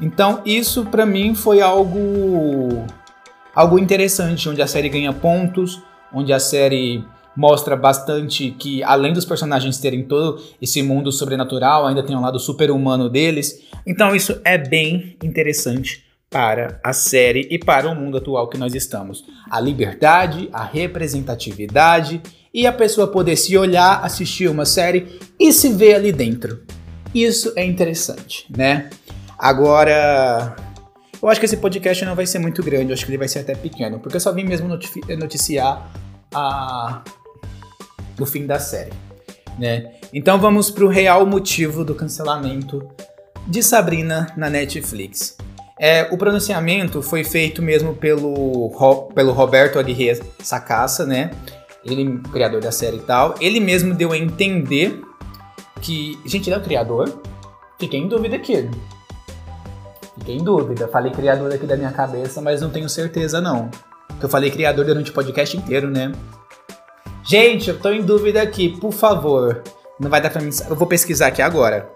Então 0.00 0.40
isso 0.44 0.84
para 0.86 1.04
mim 1.04 1.34
foi 1.34 1.60
algo 1.60 2.86
algo 3.54 3.78
interessante, 3.78 4.48
onde 4.48 4.62
a 4.62 4.66
série 4.66 4.88
ganha 4.88 5.12
pontos, 5.12 5.82
onde 6.12 6.32
a 6.32 6.38
série 6.38 7.04
mostra 7.36 7.76
bastante 7.76 8.50
que, 8.58 8.82
além 8.82 9.12
dos 9.12 9.24
personagens 9.24 9.78
terem 9.78 10.02
todo 10.02 10.42
esse 10.60 10.82
mundo 10.82 11.12
sobrenatural, 11.12 11.86
ainda 11.86 12.02
tem 12.02 12.16
um 12.16 12.20
lado 12.20 12.38
super-humano 12.38 13.10
deles. 13.10 13.62
Então, 13.86 14.14
isso 14.14 14.40
é 14.44 14.56
bem 14.56 15.16
interessante 15.22 16.04
para 16.30 16.80
a 16.82 16.92
série 16.92 17.46
e 17.50 17.58
para 17.58 17.88
o 17.88 17.94
mundo 17.94 18.16
atual 18.16 18.48
que 18.48 18.58
nós 18.58 18.74
estamos. 18.74 19.24
A 19.50 19.60
liberdade, 19.60 20.48
a 20.52 20.64
representatividade 20.64 22.20
e 22.52 22.66
a 22.66 22.72
pessoa 22.72 23.06
poder 23.06 23.36
se 23.36 23.56
olhar, 23.56 24.02
assistir 24.02 24.48
uma 24.48 24.64
série 24.64 25.18
e 25.38 25.52
se 25.52 25.72
ver 25.72 25.94
ali 25.94 26.10
dentro. 26.10 26.62
Isso 27.14 27.52
é 27.54 27.64
interessante, 27.64 28.46
né? 28.54 28.90
Agora, 29.38 30.56
eu 31.22 31.28
acho 31.28 31.40
que 31.40 31.46
esse 31.46 31.56
podcast 31.56 32.04
não 32.04 32.14
vai 32.14 32.26
ser 32.26 32.38
muito 32.38 32.62
grande, 32.62 32.90
eu 32.90 32.94
acho 32.94 33.04
que 33.04 33.10
ele 33.10 33.18
vai 33.18 33.28
ser 33.28 33.40
até 33.40 33.54
pequeno, 33.54 33.98
porque 33.98 34.16
eu 34.16 34.20
só 34.20 34.32
vim 34.32 34.44
mesmo 34.44 34.68
noticiar 34.68 35.90
a 36.34 37.02
do 38.16 38.26
fim 38.26 38.46
da 38.46 38.58
série. 38.58 38.92
Né? 39.58 39.94
Então 40.12 40.38
vamos 40.38 40.70
para 40.70 40.84
o 40.84 40.88
real 40.88 41.24
motivo 41.26 41.84
do 41.84 41.94
cancelamento 41.94 42.86
de 43.46 43.62
Sabrina 43.62 44.32
na 44.36 44.50
Netflix. 44.50 45.36
É, 45.78 46.08
o 46.10 46.16
pronunciamento 46.16 47.02
foi 47.02 47.22
feito 47.22 47.62
mesmo 47.62 47.94
pelo, 47.94 48.70
pelo 49.14 49.32
Roberto 49.32 49.78
Aguirre 49.78 50.20
Sacassa, 50.40 51.04
né? 51.04 51.30
Ele, 51.84 52.18
criador 52.32 52.60
da 52.60 52.72
série 52.72 52.96
e 52.96 53.00
tal. 53.00 53.34
Ele 53.40 53.60
mesmo 53.60 53.94
deu 53.94 54.12
a 54.12 54.18
entender 54.18 55.00
que. 55.80 56.18
Gente, 56.24 56.48
ele 56.48 56.56
é 56.56 56.58
o 56.58 56.62
criador? 56.62 57.20
Fiquei 57.78 58.00
em 58.00 58.08
dúvida 58.08 58.36
aqui. 58.36 58.68
Fiquei 60.18 60.36
em 60.36 60.44
dúvida. 60.44 60.88
Falei 60.88 61.12
criador 61.12 61.52
aqui 61.52 61.66
da 61.66 61.76
minha 61.76 61.92
cabeça, 61.92 62.40
mas 62.40 62.60
não 62.60 62.70
tenho 62.70 62.88
certeza 62.88 63.40
não. 63.40 63.70
Eu 64.20 64.28
falei 64.28 64.50
criador 64.50 64.84
durante 64.84 65.10
o 65.10 65.14
podcast 65.14 65.56
inteiro, 65.56 65.90
né? 65.90 66.12
Gente, 67.22 67.68
eu 67.68 67.78
tô 67.78 67.90
em 67.90 68.02
dúvida 68.02 68.40
aqui, 68.40 68.68
por 68.80 68.92
favor. 68.92 69.62
Não 70.00 70.08
vai 70.08 70.20
dar 70.20 70.30
pra 70.30 70.40
mim. 70.40 70.50
Eu 70.68 70.76
vou 70.76 70.86
pesquisar 70.86 71.28
aqui 71.28 71.42
agora. 71.42 71.88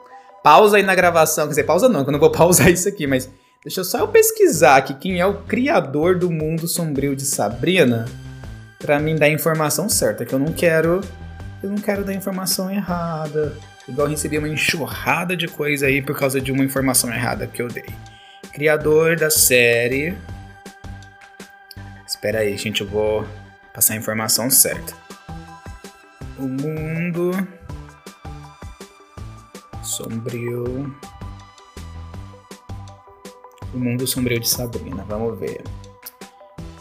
Pausa 0.43 0.77
aí 0.77 0.83
na 0.83 0.95
gravação. 0.95 1.45
Quer 1.45 1.51
dizer, 1.51 1.65
pausa 1.65 1.89
não, 1.89 2.03
que 2.03 2.11
eu 2.11 2.13
não 2.13 2.21
vou 2.21 2.31
pausar 2.33 2.69
isso 2.69 2.89
aqui, 2.89 3.07
mas. 3.07 3.31
Deixa 3.63 3.81
eu 3.81 3.85
só 3.85 3.99
eu 3.99 4.09
pesquisar 4.09 4.77
aqui 4.77 4.95
quem 4.95 5.21
é 5.21 5.27
o 5.27 5.43
criador 5.43 6.19
do 6.19 6.31
mundo 6.31 6.67
sombrio 6.67 7.15
de 7.15 7.27
Sabrina. 7.27 8.07
Pra 8.79 8.99
mim 8.99 9.17
dar 9.17 9.27
a 9.27 9.31
informação 9.31 9.87
certa, 9.89 10.25
que 10.25 10.33
eu 10.33 10.39
não 10.39 10.53
quero. 10.53 11.03
Eu 11.63 11.69
não 11.69 11.77
quero 11.77 12.03
dar 12.03 12.15
informação 12.15 12.71
errada. 12.71 13.55
Igual 13.91 14.07
recebi 14.07 14.39
uma 14.39 14.49
enxurrada 14.49 15.37
de 15.37 15.49
coisa 15.49 15.87
aí 15.87 16.01
por 16.01 16.17
causa 16.17 16.41
de 16.41 16.53
uma 16.53 16.63
informação 16.63 17.13
errada 17.13 17.49
que 17.49 17.61
eu 17.61 17.67
dei. 17.67 17.87
Criador 18.53 19.17
da 19.17 19.29
série. 19.29 20.17
Espera 22.07 22.39
aí, 22.39 22.57
gente, 22.57 22.83
eu 22.83 22.87
vou 22.87 23.27
passar 23.75 23.95
a 23.95 23.97
informação 23.97 24.49
certa. 24.49 24.95
O 26.39 26.43
mundo 26.43 27.33
sombrio. 29.83 30.95
O 33.75 33.79
mundo 33.79 34.07
sombrio 34.07 34.39
de 34.39 34.49
Sabrina. 34.49 35.05
Vamos 35.09 35.37
ver. 35.37 35.65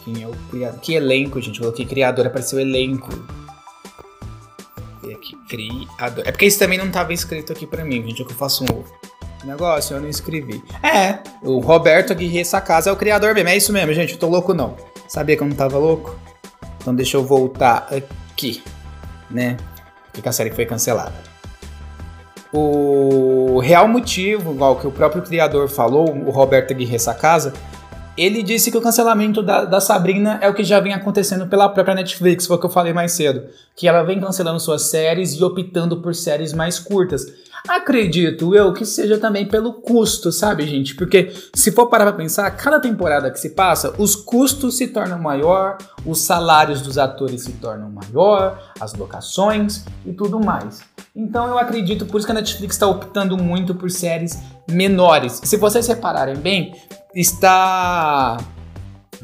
Quem 0.06 0.22
é 0.22 0.28
o 0.28 0.36
criador? 0.52 0.80
Que 0.80 0.94
elenco, 0.94 1.42
gente? 1.42 1.58
Eu 1.58 1.66
coloquei 1.66 1.88
criador, 1.88 2.28
apareceu 2.28 2.60
elenco. 2.60 3.10
Criador. 5.50 6.28
É 6.28 6.32
porque 6.32 6.46
isso 6.46 6.60
também 6.60 6.78
não 6.78 6.86
estava 6.86 7.12
escrito 7.12 7.52
aqui 7.52 7.66
para 7.66 7.84
mim, 7.84 8.04
gente. 8.08 8.22
É 8.22 8.26
que 8.26 8.32
eu 8.32 8.38
faço 8.38 8.64
um 8.64 8.84
negócio, 9.46 9.96
eu 9.96 10.02
não 10.02 10.08
escrevi. 10.08 10.64
É, 10.84 11.20
o 11.42 11.60
Roberto 11.60 12.12
Aguirre 12.12 12.44
Casa 12.62 12.90
é 12.90 12.94
o 12.94 12.96
criador 12.96 13.34
mesmo. 13.34 13.50
É 13.50 13.58
isso 13.58 13.74
mesmo, 13.74 13.94
gente. 13.94 14.14
Eu 14.14 14.20
tô 14.20 14.28
louco 14.28 14.54
não. 14.54 14.78
Sabia 15.08 15.36
que 15.36 15.42
eu 15.42 15.48
não 15.48 15.56
tava 15.56 15.78
louco? 15.78 16.16
Então 16.80 16.94
deixa 16.94 17.18
eu 17.18 17.26
voltar 17.26 17.88
aqui, 17.92 18.64
né? 19.30 19.58
Porque 20.14 20.30
a 20.30 20.32
série 20.32 20.52
foi 20.52 20.66
cancelada. 20.66 21.30
O 22.52 23.60
real 23.60 23.88
motivo, 23.88 24.54
igual 24.54 24.76
que 24.76 24.88
o 24.88 24.92
próprio 24.92 25.22
criador 25.22 25.68
falou, 25.68 26.10
o 26.10 26.32
Roberto 26.32 26.72
Aguirre 26.72 26.98
Casa 27.20 27.54
ele 28.22 28.44
disse 28.44 28.72
que 28.72 28.78
o 28.78 28.82
cancelamento 28.82 29.42
da, 29.42 29.66
da, 29.66 29.80
Sabrina 29.80 30.40
é 30.42 30.50
o 30.50 30.54
que 30.54 30.64
já 30.64 30.80
vem 30.80 30.94
acontecendo 30.94 31.48
pela 31.48 31.70
própria 31.70 31.96
Netflix, 31.96 32.46
foi 32.46 32.58
o 32.58 32.60
que 32.60 32.66
eu 32.66 32.70
falei 32.70 32.94
mais 32.94 33.14
cedo. 33.14 33.44
Que 33.76 33.88
ela 33.88 34.04
vem 34.04 34.20
cancelando 34.20 34.60
suas 34.60 34.84
séries 34.90 35.34
e 35.34 35.44
optando 35.44 36.02
por 36.02 36.14
séries 36.16 36.54
mais 36.54 36.80
curtas. 36.80 37.26
Acredito 37.68 38.56
eu 38.56 38.74
que 38.74 38.86
seja 38.86 39.18
também 39.18 39.46
pelo 39.46 39.74
custo, 39.74 40.32
sabe, 40.32 40.66
gente? 40.66 40.96
Porque 40.96 41.34
se 41.54 41.72
for 41.72 41.88
parar 41.88 42.06
pra 42.06 42.14
pensar, 42.14 42.50
cada 42.52 42.80
temporada 42.80 43.30
que 43.30 43.40
se 43.40 43.50
passa, 43.50 43.94
os 43.98 44.16
custos 44.16 44.78
se 44.78 44.88
tornam 44.88 45.20
maior, 45.20 45.78
os 46.06 46.20
salários 46.20 46.82
dos 46.82 46.98
atores 46.98 47.42
se 47.42 47.54
tornam 47.54 47.90
maior, 47.90 48.72
as 48.80 48.94
locações 48.94 49.84
e 50.06 50.14
tudo 50.14 50.40
mais. 50.40 50.82
Então 51.16 51.48
eu 51.48 51.58
acredito, 51.58 52.06
por 52.06 52.18
isso 52.18 52.28
que 52.28 52.32
a 52.32 52.36
Netflix 52.36 52.76
está 52.76 52.88
optando 52.88 53.38
muito 53.38 53.74
por 53.76 53.90
séries 53.90 54.40
menores. 54.70 55.42
Se 55.44 55.58
vocês 55.58 55.88
repararem 55.88 56.36
bem, 56.36 56.74
está 57.14 58.38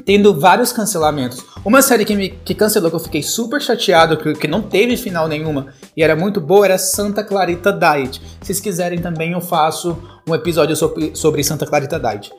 tendo 0.04 0.38
vários 0.38 0.72
cancelamentos. 0.72 1.44
Uma 1.64 1.82
série 1.82 2.04
que 2.04 2.14
me 2.14 2.28
que 2.28 2.54
cancelou, 2.54 2.90
que 2.90 2.96
eu 2.96 3.00
fiquei 3.00 3.22
super 3.22 3.60
chateado, 3.60 4.16
que, 4.16 4.34
que 4.34 4.48
não 4.48 4.62
teve 4.62 4.96
final 4.96 5.26
nenhuma 5.26 5.68
e 5.96 6.02
era 6.02 6.14
muito 6.14 6.40
boa, 6.40 6.66
era 6.66 6.78
Santa 6.78 7.24
Clarita 7.24 7.72
Diet. 7.72 8.20
Se 8.40 8.46
vocês 8.46 8.60
quiserem 8.60 9.00
também, 9.00 9.32
eu 9.32 9.40
faço 9.40 9.96
um 10.28 10.34
episódio 10.34 10.76
sobre, 10.76 11.14
sobre 11.14 11.42
Santa 11.42 11.66
Clarita 11.66 11.98
Diet. 11.98 12.32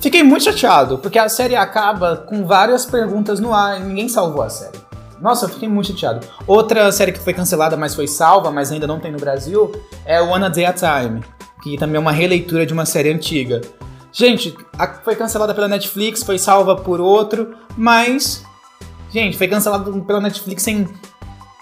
Fiquei 0.00 0.22
muito 0.22 0.44
chateado, 0.44 0.98
porque 0.98 1.18
a 1.18 1.28
série 1.28 1.54
acaba 1.54 2.16
com 2.16 2.44
várias 2.46 2.84
perguntas 2.84 3.38
no 3.40 3.52
ar 3.52 3.80
e 3.80 3.84
ninguém 3.84 4.08
salvou 4.08 4.42
a 4.42 4.50
série. 4.50 4.91
Nossa, 5.22 5.44
eu 5.44 5.48
fiquei 5.48 5.68
muito 5.68 5.86
chateado. 5.86 6.26
Outra 6.48 6.90
série 6.90 7.12
que 7.12 7.20
foi 7.20 7.32
cancelada, 7.32 7.76
mas 7.76 7.94
foi 7.94 8.08
salva, 8.08 8.50
mas 8.50 8.72
ainda 8.72 8.88
não 8.88 8.98
tem 8.98 9.12
no 9.12 9.18
Brasil, 9.18 9.70
é 10.04 10.20
One 10.20 10.50
Day 10.50 10.64
at 10.64 10.82
a 10.82 11.00
Time, 11.00 11.22
que 11.62 11.78
também 11.78 11.94
é 11.94 12.00
uma 12.00 12.10
releitura 12.10 12.66
de 12.66 12.72
uma 12.72 12.84
série 12.84 13.08
antiga. 13.12 13.60
Gente, 14.10 14.52
foi 15.04 15.14
cancelada 15.14 15.54
pela 15.54 15.68
Netflix, 15.68 16.24
foi 16.24 16.38
salva 16.38 16.74
por 16.74 17.00
outro, 17.00 17.54
mas. 17.76 18.42
Gente, 19.12 19.38
foi 19.38 19.46
cancelada 19.46 19.92
pela 20.00 20.20
Netflix 20.20 20.64
sem. 20.64 20.88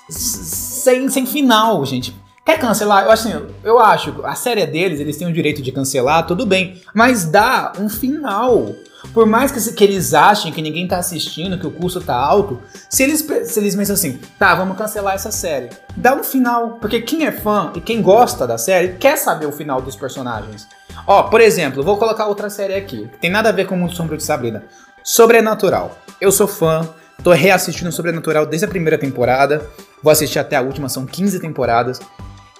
sem, 0.09 1.11
sem 1.11 1.27
final, 1.27 1.85
gente. 1.85 2.17
Quer 2.47 2.59
cancelar? 2.59 3.05
Eu, 3.05 3.11
assim, 3.11 3.31
eu 3.63 3.79
acho, 3.79 4.25
a 4.25 4.35
série 4.35 4.63
é 4.63 4.67
deles, 4.67 4.99
eles 5.01 5.19
têm 5.19 5.29
o 5.29 5.33
direito 5.33 5.61
de 5.61 5.71
cancelar, 5.71 6.27
tudo 6.27 6.47
bem. 6.47 6.81
Mas 6.95 7.27
dá 7.27 7.75
um 7.79 7.91
final. 7.91 8.75
Por 9.13 9.27
mais 9.27 9.51
que, 9.51 9.73
que 9.73 9.85
eles 9.85 10.15
achem 10.15 10.53
que 10.53 10.63
ninguém 10.63 10.87
tá 10.87 10.99
assistindo, 10.99 11.59
que 11.59 11.67
o 11.67 11.71
custo 11.71 12.01
tá 12.01 12.15
alto, 12.15 12.61
se 12.89 13.03
eles, 13.03 13.21
se 13.21 13.59
eles 13.59 13.75
pensam 13.75 13.95
assim, 13.95 14.21
tá, 14.39 14.55
vamos 14.55 14.77
cancelar 14.77 15.15
essa 15.15 15.31
série, 15.31 15.71
dá 15.97 16.15
um 16.15 16.23
final. 16.23 16.79
Porque 16.81 17.01
quem 17.01 17.27
é 17.27 17.33
fã 17.33 17.73
e 17.75 17.81
quem 17.81 18.03
gosta 18.03 18.47
da 18.47 18.59
série 18.59 18.95
quer 18.95 19.17
saber 19.17 19.47
o 19.47 19.53
final 19.53 19.81
dos 19.81 19.97
personagens. 19.97 20.69
Ó, 21.07 21.25
por 21.25 21.41
exemplo, 21.41 21.83
vou 21.83 21.97
colocar 21.97 22.27
outra 22.27 22.51
série 22.51 22.75
aqui, 22.75 23.09
que 23.09 23.19
tem 23.19 23.31
nada 23.31 23.49
a 23.49 23.53
ver 23.53 23.67
com 23.67 23.75
o 23.75 23.79
Mundo 23.79 23.95
Sombrio 23.95 24.19
de 24.19 24.25
Sabrina. 24.25 24.65
Sobrenatural. 25.03 25.99
Eu 26.21 26.31
sou 26.31 26.47
fã, 26.47 26.89
tô 27.25 27.33
reassistindo 27.33 27.91
Sobrenatural 27.91 28.47
desde 28.47 28.67
a 28.67 28.69
primeira 28.69 28.99
temporada, 28.99 29.67
vou 30.03 30.11
assistir 30.11 30.39
até 30.39 30.57
a 30.57 30.61
última, 30.61 30.89
são 30.89 31.07
15 31.07 31.41
temporadas. 31.41 32.01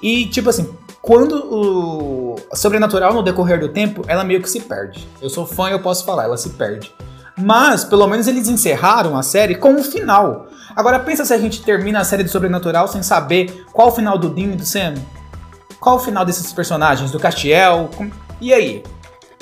E, 0.03 0.27
tipo 0.27 0.49
assim, 0.49 0.75
quando 1.03 1.35
o 1.35 2.37
Sobrenatural, 2.55 3.13
no 3.13 3.23
decorrer 3.23 3.61
do 3.61 3.69
tempo, 3.69 4.03
ela 4.07 4.25
meio 4.25 4.43
que 4.43 4.51
se 4.51 4.61
perde. 4.61 5.07
Eu 5.21 5.31
sou 5.31 5.47
fã 5.47 5.69
e 5.69 5.73
eu 5.73 5.81
posso 5.81 6.05
falar, 6.05 6.25
ela 6.25 6.37
se 6.37 6.51
perde. 6.51 6.93
Mas, 7.37 7.85
pelo 7.85 8.07
menos 8.07 8.27
eles 8.27 8.49
encerraram 8.49 9.17
a 9.17 9.23
série 9.23 9.55
com 9.55 9.71
um 9.71 9.83
final. 9.83 10.47
Agora 10.77 10.99
pensa 10.99 11.25
se 11.25 11.33
a 11.33 11.39
gente 11.39 11.63
termina 11.63 12.01
a 12.01 12.05
série 12.05 12.23
de 12.23 12.31
Sobrenatural 12.31 12.87
sem 12.87 13.03
saber 13.03 13.65
qual 13.73 13.89
o 13.89 13.93
final 13.93 14.19
do 14.19 14.29
Dean 14.29 14.53
e 14.53 14.57
do 14.57 14.65
Sam. 14.65 14.95
Qual 15.81 15.97
o 15.97 16.01
final 16.01 16.25
desses 16.25 16.53
personagens? 16.53 17.11
Do 17.11 17.19
Castiel? 17.19 17.89
E 18.41 18.53
aí? 18.53 18.83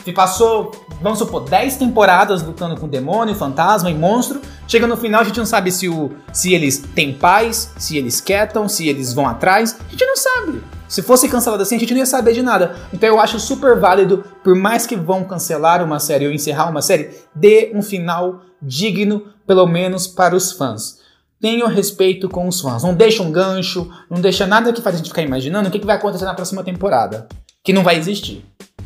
Se 0.08 0.12
passou, 0.14 0.72
vamos 1.02 1.18
supor, 1.18 1.44
10 1.44 1.76
temporadas 1.76 2.42
lutando 2.42 2.80
com 2.80 2.88
demônio, 2.88 3.34
fantasma 3.34 3.90
e 3.90 3.94
monstro, 3.94 4.40
chega 4.66 4.86
no 4.86 4.96
final 4.96 5.20
a 5.20 5.24
gente 5.24 5.36
não 5.36 5.44
sabe 5.44 5.70
se, 5.70 5.86
o, 5.86 6.12
se 6.32 6.54
eles 6.54 6.78
têm 6.78 7.12
paz, 7.12 7.74
se 7.76 7.98
eles 7.98 8.18
quietam, 8.18 8.70
se 8.70 8.88
eles 8.88 9.12
vão 9.12 9.28
atrás, 9.28 9.78
a 9.86 9.90
gente 9.90 10.06
não 10.06 10.16
sabe. 10.16 10.62
Se 10.88 11.02
fosse 11.02 11.28
cancelado 11.28 11.62
assim, 11.62 11.76
a 11.76 11.78
gente 11.78 11.92
não 11.92 11.98
ia 11.98 12.06
saber 12.06 12.32
de 12.32 12.40
nada. 12.40 12.74
Então 12.90 13.06
eu 13.06 13.20
acho 13.20 13.38
super 13.38 13.78
válido, 13.78 14.24
por 14.42 14.54
mais 14.54 14.86
que 14.86 14.96
vão 14.96 15.24
cancelar 15.24 15.84
uma 15.84 16.00
série 16.00 16.26
ou 16.26 16.32
encerrar 16.32 16.70
uma 16.70 16.80
série, 16.80 17.10
dê 17.34 17.70
um 17.74 17.82
final 17.82 18.40
digno, 18.62 19.24
pelo 19.46 19.66
menos 19.66 20.06
para 20.06 20.34
os 20.34 20.52
fãs. 20.52 21.00
Tenha 21.38 21.68
respeito 21.68 22.30
com 22.30 22.48
os 22.48 22.62
fãs. 22.62 22.82
Não 22.82 22.94
deixa 22.94 23.22
um 23.22 23.30
gancho, 23.30 23.92
não 24.08 24.22
deixa 24.22 24.46
nada 24.46 24.72
que 24.72 24.80
faz 24.80 24.94
a 24.94 24.98
gente 25.00 25.10
ficar 25.10 25.20
imaginando 25.20 25.68
o 25.68 25.70
que, 25.70 25.78
que 25.78 25.86
vai 25.86 25.96
acontecer 25.96 26.24
na 26.24 26.32
próxima 26.32 26.64
temporada. 26.64 27.28
Que 27.62 27.74
não 27.74 27.82
vai 27.82 27.98
existir 27.98 28.42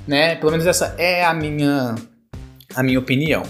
né? 0.07 0.37
Pelo 0.37 0.51
menos 0.51 0.67
essa 0.67 0.95
é 0.99 1.25
a 1.25 1.35
minha 1.35 1.95
a 2.75 2.83
minha 2.83 2.99
opinião, 2.99 3.43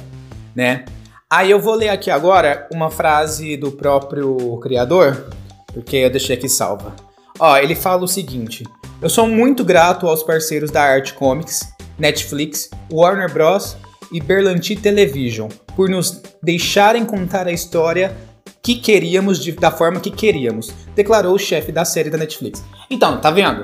né? 0.55 0.85
Aí 1.31 1.51
eu 1.51 1.61
vou 1.61 1.75
ler 1.75 1.89
aqui 1.89 2.11
agora 2.11 2.69
uma 2.73 2.91
frase 2.91 3.57
do 3.57 3.73
próprio 3.73 4.59
criador, 4.59 5.31
porque 5.73 5.97
eu 5.97 6.11
deixei 6.11 6.37
aqui 6.37 6.49
salva. 6.49 6.95
Ó, 7.39 7.57
ele 7.57 7.75
fala 7.75 8.05
o 8.05 8.09
seguinte: 8.09 8.65
Eu 9.01 9.09
sou 9.09 9.27
muito 9.27 9.65
grato 9.65 10.07
aos 10.07 10.23
parceiros 10.23 10.71
da 10.71 10.83
Art 10.83 11.13
Comics, 11.15 11.73
Netflix, 11.99 12.69
Warner 12.93 13.33
Bros 13.33 13.77
e 14.13 14.21
Berlanti 14.21 14.77
Television 14.77 15.49
por 15.75 15.89
nos 15.89 16.21
deixarem 16.43 17.05
contar 17.05 17.47
a 17.47 17.53
história 17.53 18.15
que 18.63 18.77
queríamos 18.77 19.43
de, 19.43 19.53
da 19.53 19.71
forma 19.71 20.01
que 20.01 20.11
queríamos, 20.11 20.73
declarou 20.95 21.35
o 21.35 21.39
chefe 21.39 21.73
da 21.73 21.85
série 21.85 22.11
da 22.11 22.19
Netflix. 22.19 22.63
Então, 22.91 23.21
tá 23.21 23.31
vendo? 23.31 23.63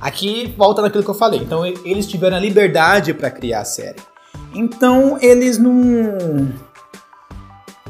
Aqui 0.00 0.54
volta 0.56 0.80
naquilo 0.80 1.04
que 1.04 1.10
eu 1.10 1.14
falei. 1.14 1.40
Então 1.40 1.64
eles 1.66 2.06
tiveram 2.06 2.36
a 2.36 2.40
liberdade 2.40 3.12
para 3.12 3.30
criar 3.30 3.60
a 3.60 3.64
série. 3.64 3.98
Então 4.54 5.18
eles 5.20 5.58
não 5.58 6.52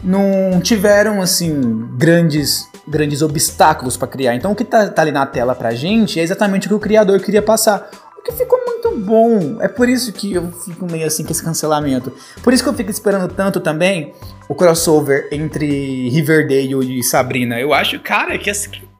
não 0.02 0.60
tiveram 0.60 1.20
assim 1.20 1.86
grandes 1.96 2.66
grandes 2.88 3.22
obstáculos 3.22 3.96
para 3.96 4.08
criar. 4.08 4.34
Então 4.34 4.52
o 4.52 4.56
que 4.56 4.64
tá, 4.64 4.88
tá, 4.88 5.02
ali 5.02 5.12
na 5.12 5.24
tela 5.24 5.54
pra 5.54 5.72
gente 5.72 6.18
é 6.18 6.22
exatamente 6.22 6.66
o 6.66 6.70
que 6.70 6.74
o 6.74 6.80
criador 6.80 7.20
queria 7.20 7.42
passar. 7.42 7.88
O 8.18 8.22
que 8.22 8.32
ficou 8.32 8.58
muito 8.66 8.90
bom. 8.98 9.58
É 9.60 9.68
por 9.68 9.88
isso 9.88 10.12
que 10.12 10.34
eu 10.34 10.50
fico 10.50 10.90
meio 10.90 11.06
assim 11.06 11.24
com 11.24 11.30
esse 11.30 11.42
cancelamento. 11.42 12.12
Por 12.42 12.52
isso 12.52 12.62
que 12.62 12.68
eu 12.68 12.74
fico 12.74 12.90
esperando 12.90 13.32
tanto 13.32 13.60
também 13.60 14.12
o 14.48 14.54
crossover 14.54 15.28
entre 15.30 16.08
Riverdale 16.10 16.98
e 16.98 17.02
Sabrina. 17.02 17.60
Eu 17.60 17.72
acho, 17.72 18.00
cara, 18.00 18.36
que 18.36 18.50
é 18.50 18.52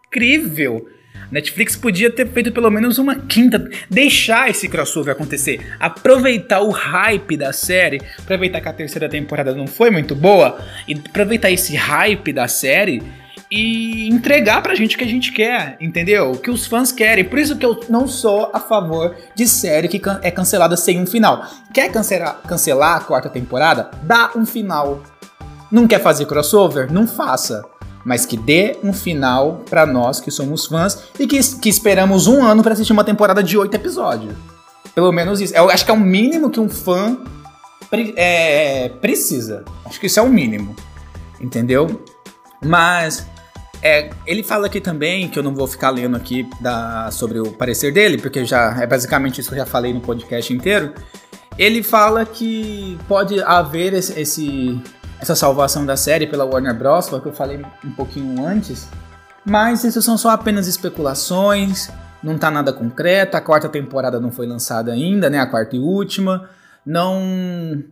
incrível. 0.07 0.87
Netflix 1.31 1.77
podia 1.77 2.11
ter 2.11 2.29
feito 2.29 2.53
pelo 2.53 2.71
menos 2.71 2.99
uma 2.99 3.15
quinta, 3.15 3.69
deixar 3.89 4.51
esse 4.51 4.69
crossover 4.69 5.15
acontecer, 5.15 5.75
aproveitar 5.79 6.61
o 6.61 6.71
hype 6.71 7.37
da 7.37 7.53
série, 7.53 8.01
aproveitar 8.19 8.61
que 8.61 8.69
a 8.69 8.73
terceira 8.73 9.09
temporada 9.09 9.55
não 9.55 9.67
foi 9.67 9.91
muito 9.91 10.15
boa 10.15 10.59
e 10.89 10.95
aproveitar 10.95 11.51
esse 11.51 11.77
hype 11.77 12.33
da 12.33 12.49
série 12.49 13.03
e 13.51 14.09
entregar 14.09 14.63
pra 14.63 14.77
gente 14.77 14.95
o 14.95 14.99
que 14.99 15.05
a 15.05 15.09
gente 15.09 15.33
quer, 15.33 15.77
entendeu? 15.81 16.31
O 16.31 16.39
que 16.39 16.51
os 16.51 16.67
fãs 16.67 16.93
querem. 16.93 17.25
Por 17.25 17.39
isso 17.39 17.57
que 17.57 17.67
eu 17.67 17.81
não 17.89 18.07
sou 18.07 18.51
a 18.55 18.61
favor 18.61 19.17
de 19.35 19.49
série 19.49 19.89
que 19.89 20.01
é 20.23 20.31
cancelada 20.31 20.77
sem 20.77 21.01
um 21.01 21.07
final. 21.07 21.45
Quer 21.75 21.91
cancelar, 21.91 22.41
cancelar 22.47 22.97
a 22.99 23.01
quarta 23.01 23.29
temporada? 23.29 23.91
Dá 24.03 24.31
um 24.37 24.47
final. 24.47 25.03
Não 25.71 25.89
quer 25.89 26.01
fazer 26.01 26.27
crossover? 26.27 26.93
Não 26.93 27.07
faça 27.07 27.65
mas 28.05 28.25
que 28.25 28.37
dê 28.37 28.79
um 28.83 28.93
final 28.93 29.63
para 29.69 29.87
nós 29.87 30.21
que 30.21 30.31
somos 30.31 30.67
fãs 30.67 31.03
e 31.19 31.27
que, 31.27 31.39
que 31.57 31.69
esperamos 31.69 32.27
um 32.27 32.43
ano 32.43 32.63
para 32.63 32.73
assistir 32.73 32.93
uma 32.93 33.05
temporada 33.05 33.43
de 33.43 33.57
oito 33.59 33.75
episódios. 33.75 34.35
Pelo 34.95 35.13
menos 35.13 35.41
isso. 35.41 35.55
Eu 35.55 35.71
acho 35.71 35.85
que 35.85 35.91
é 35.91 35.95
o 35.95 36.01
mínimo 36.01 36.51
que 36.51 36.61
um 36.61 36.69
fã 36.69 37.19
pre 37.91 38.15
é, 38.17 38.89
precisa. 39.01 39.65
Acho 39.85 40.01
que 40.01 40.07
isso 40.07 40.19
é 40.19 40.23
o 40.23 40.29
mínimo. 40.29 40.75
Entendeu? 41.41 42.05
Mas 42.63 43.27
é, 43.83 44.11
ele 44.27 44.43
fala 44.43 44.67
aqui 44.67 44.81
também, 44.81 45.29
que 45.29 45.39
eu 45.39 45.43
não 45.43 45.55
vou 45.55 45.67
ficar 45.67 45.91
lendo 45.91 46.17
aqui 46.17 46.49
da, 46.61 47.11
sobre 47.11 47.41
o 47.41 47.53
parecer 47.53 47.93
dele, 47.93 48.19
porque 48.19 48.45
já 48.45 48.77
é 48.81 48.87
basicamente 48.87 49.41
isso 49.41 49.49
que 49.49 49.55
eu 49.55 49.61
já 49.61 49.67
falei 49.67 49.93
no 49.93 50.01
podcast 50.01 50.53
inteiro. 50.53 50.93
Ele 51.59 51.83
fala 51.83 52.25
que 52.25 52.99
pode 53.09 53.43
haver 53.43 53.95
esse, 53.95 54.19
esse 54.19 54.81
essa 55.21 55.35
salvação 55.35 55.85
da 55.85 55.97
série 55.97 56.27
pela 56.27 56.45
Warner 56.45 56.75
Bros., 56.75 57.09
que 57.09 57.27
eu 57.27 57.33
falei 57.33 57.63
um 57.85 57.93
pouquinho 57.93 58.47
antes. 58.47 58.89
Mas 59.45 59.85
isso 59.85 60.01
são 60.01 60.17
só 60.17 60.31
apenas 60.31 60.67
especulações, 60.67 61.91
não 62.23 62.39
tá 62.39 62.51
nada 62.51 62.73
concreto, 62.73 63.37
a 63.37 63.41
quarta 63.41 63.69
temporada 63.69 64.19
não 64.19 64.31
foi 64.31 64.47
lançada 64.47 64.93
ainda, 64.93 65.29
né? 65.29 65.39
A 65.39 65.47
quarta 65.47 65.77
e 65.77 65.79
última. 65.79 66.49
Não 66.85 67.85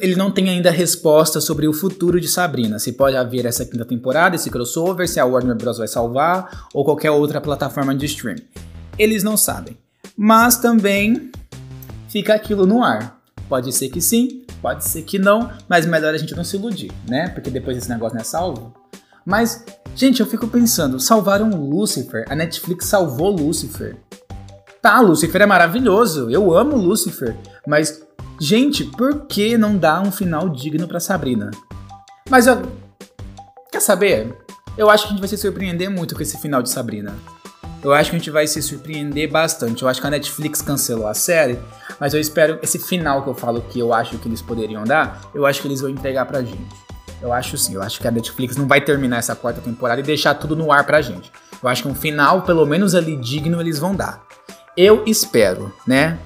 ele 0.00 0.14
não 0.14 0.30
tem 0.30 0.48
ainda 0.48 0.70
resposta 0.70 1.40
sobre 1.40 1.66
o 1.66 1.72
futuro 1.72 2.20
de 2.20 2.28
Sabrina. 2.28 2.78
Se 2.78 2.92
pode 2.92 3.16
haver 3.16 3.46
essa 3.46 3.64
quinta 3.64 3.84
temporada, 3.84 4.36
esse 4.36 4.48
crossover, 4.48 5.08
se 5.08 5.18
a 5.18 5.24
Warner 5.24 5.56
Bros. 5.56 5.78
vai 5.78 5.88
salvar 5.88 6.68
ou 6.72 6.84
qualquer 6.84 7.10
outra 7.10 7.40
plataforma 7.40 7.92
de 7.92 8.06
stream. 8.06 8.36
Eles 8.96 9.24
não 9.24 9.36
sabem. 9.36 9.76
Mas 10.16 10.56
também 10.56 11.32
fica 12.08 12.34
aquilo 12.34 12.64
no 12.64 12.82
ar. 12.82 13.20
Pode 13.48 13.72
ser 13.72 13.88
que 13.88 14.00
sim, 14.00 14.41
pode 14.62 14.84
ser 14.84 15.02
que 15.02 15.18
não, 15.18 15.50
mas 15.68 15.84
melhor 15.84 16.14
a 16.14 16.18
gente 16.18 16.34
não 16.34 16.44
se 16.44 16.56
iludir, 16.56 16.90
né? 17.06 17.28
Porque 17.28 17.50
depois 17.50 17.76
esse 17.76 17.90
negócio 17.90 18.14
não 18.14 18.22
é 18.22 18.24
salvo. 18.24 18.72
Mas, 19.26 19.64
gente, 19.94 20.20
eu 20.20 20.26
fico 20.26 20.48
pensando, 20.48 20.98
salvaram 20.98 21.50
Lucifer, 21.50 22.24
a 22.28 22.34
Netflix 22.34 22.86
salvou 22.86 23.30
Lucifer. 23.30 23.96
Tá, 24.80 25.00
Lucifer 25.00 25.42
é 25.42 25.46
maravilhoso, 25.46 26.30
eu 26.30 26.56
amo 26.56 26.76
Lucifer, 26.76 27.36
mas 27.66 28.02
Gente, 28.44 28.84
por 28.84 29.26
que 29.26 29.56
não 29.56 29.76
dá 29.76 30.00
um 30.00 30.10
final 30.10 30.48
digno 30.48 30.88
para 30.88 30.98
Sabrina? 30.98 31.52
Mas 32.28 32.48
eu. 32.48 32.60
Quer 33.70 33.80
saber? 33.80 34.36
Eu 34.76 34.90
acho 34.90 35.04
que 35.04 35.10
a 35.10 35.12
gente 35.12 35.20
vai 35.20 35.28
se 35.28 35.36
surpreender 35.36 35.88
muito 35.88 36.16
com 36.16 36.22
esse 36.22 36.36
final 36.38 36.60
de 36.60 36.68
Sabrina. 36.68 37.14
Eu 37.82 37.92
acho 37.92 38.10
que 38.10 38.16
a 38.16 38.18
gente 38.18 38.30
vai 38.30 38.46
se 38.46 38.62
surpreender 38.62 39.28
bastante. 39.30 39.82
Eu 39.82 39.88
acho 39.88 40.00
que 40.00 40.06
a 40.06 40.10
Netflix 40.10 40.62
cancelou 40.62 41.08
a 41.08 41.14
série, 41.14 41.58
mas 41.98 42.14
eu 42.14 42.20
espero 42.20 42.58
esse 42.62 42.78
final 42.78 43.22
que 43.22 43.28
eu 43.28 43.34
falo 43.34 43.60
que 43.60 43.78
eu 43.80 43.92
acho 43.92 44.18
que 44.18 44.28
eles 44.28 44.40
poderiam 44.40 44.84
dar, 44.84 45.20
eu 45.34 45.44
acho 45.44 45.60
que 45.60 45.66
eles 45.66 45.80
vão 45.80 45.90
entregar 45.90 46.24
pra 46.26 46.42
gente. 46.42 46.82
Eu 47.20 47.32
acho 47.32 47.56
sim, 47.58 47.74
eu 47.74 47.82
acho 47.82 48.00
que 48.00 48.06
a 48.06 48.10
Netflix 48.10 48.56
não 48.56 48.66
vai 48.66 48.80
terminar 48.80 49.18
essa 49.18 49.34
quarta 49.34 49.60
temporada 49.60 50.00
e 50.00 50.04
deixar 50.04 50.34
tudo 50.34 50.54
no 50.54 50.72
ar 50.72 50.84
pra 50.84 51.00
gente. 51.00 51.30
Eu 51.62 51.68
acho 51.68 51.82
que 51.82 51.88
um 51.88 51.94
final, 51.94 52.42
pelo 52.42 52.66
menos 52.66 52.94
ali 52.94 53.16
digno, 53.16 53.60
eles 53.60 53.78
vão 53.78 53.94
dar. 53.94 54.24
Eu 54.76 55.04
espero, 55.06 55.72
né? 55.86 56.18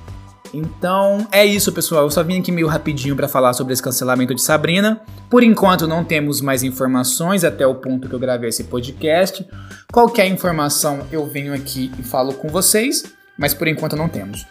Então 0.53 1.27
é 1.33 1.45
isso, 1.45 1.73
pessoal. 1.73 2.05
Eu 2.05 2.11
só 2.11 2.23
vim 2.23 2.41
aqui 2.41 2.51
meio 2.51 2.67
rapidinho 2.67 3.17
para 3.17 3.29
falar 3.29 3.53
sobre 3.53 3.73
esse 3.73 3.83
cancelamento 3.83 4.35
de 4.35 4.43
Sabrina. 4.43 5.01
Por 5.31 5.43
enquanto 5.43 5.87
não 5.87 6.05
temos 6.05 6.41
mais 6.41 6.63
informações 6.63 7.45
até 7.45 7.67
o 7.67 7.75
ponto 7.75 8.09
que 8.09 8.15
eu 8.15 8.19
gravei 8.19 8.49
esse 8.49 8.65
podcast. 8.65 9.47
Qualquer 9.93 10.27
informação 10.29 11.07
eu 11.11 11.27
venho 11.27 11.55
aqui 11.55 11.91
e 11.99 12.03
falo 12.03 12.35
com 12.35 12.49
vocês, 12.49 13.05
mas 13.37 13.55
por 13.55 13.69
enquanto 13.69 13.97
não 13.97 14.09
temos. 14.09 14.47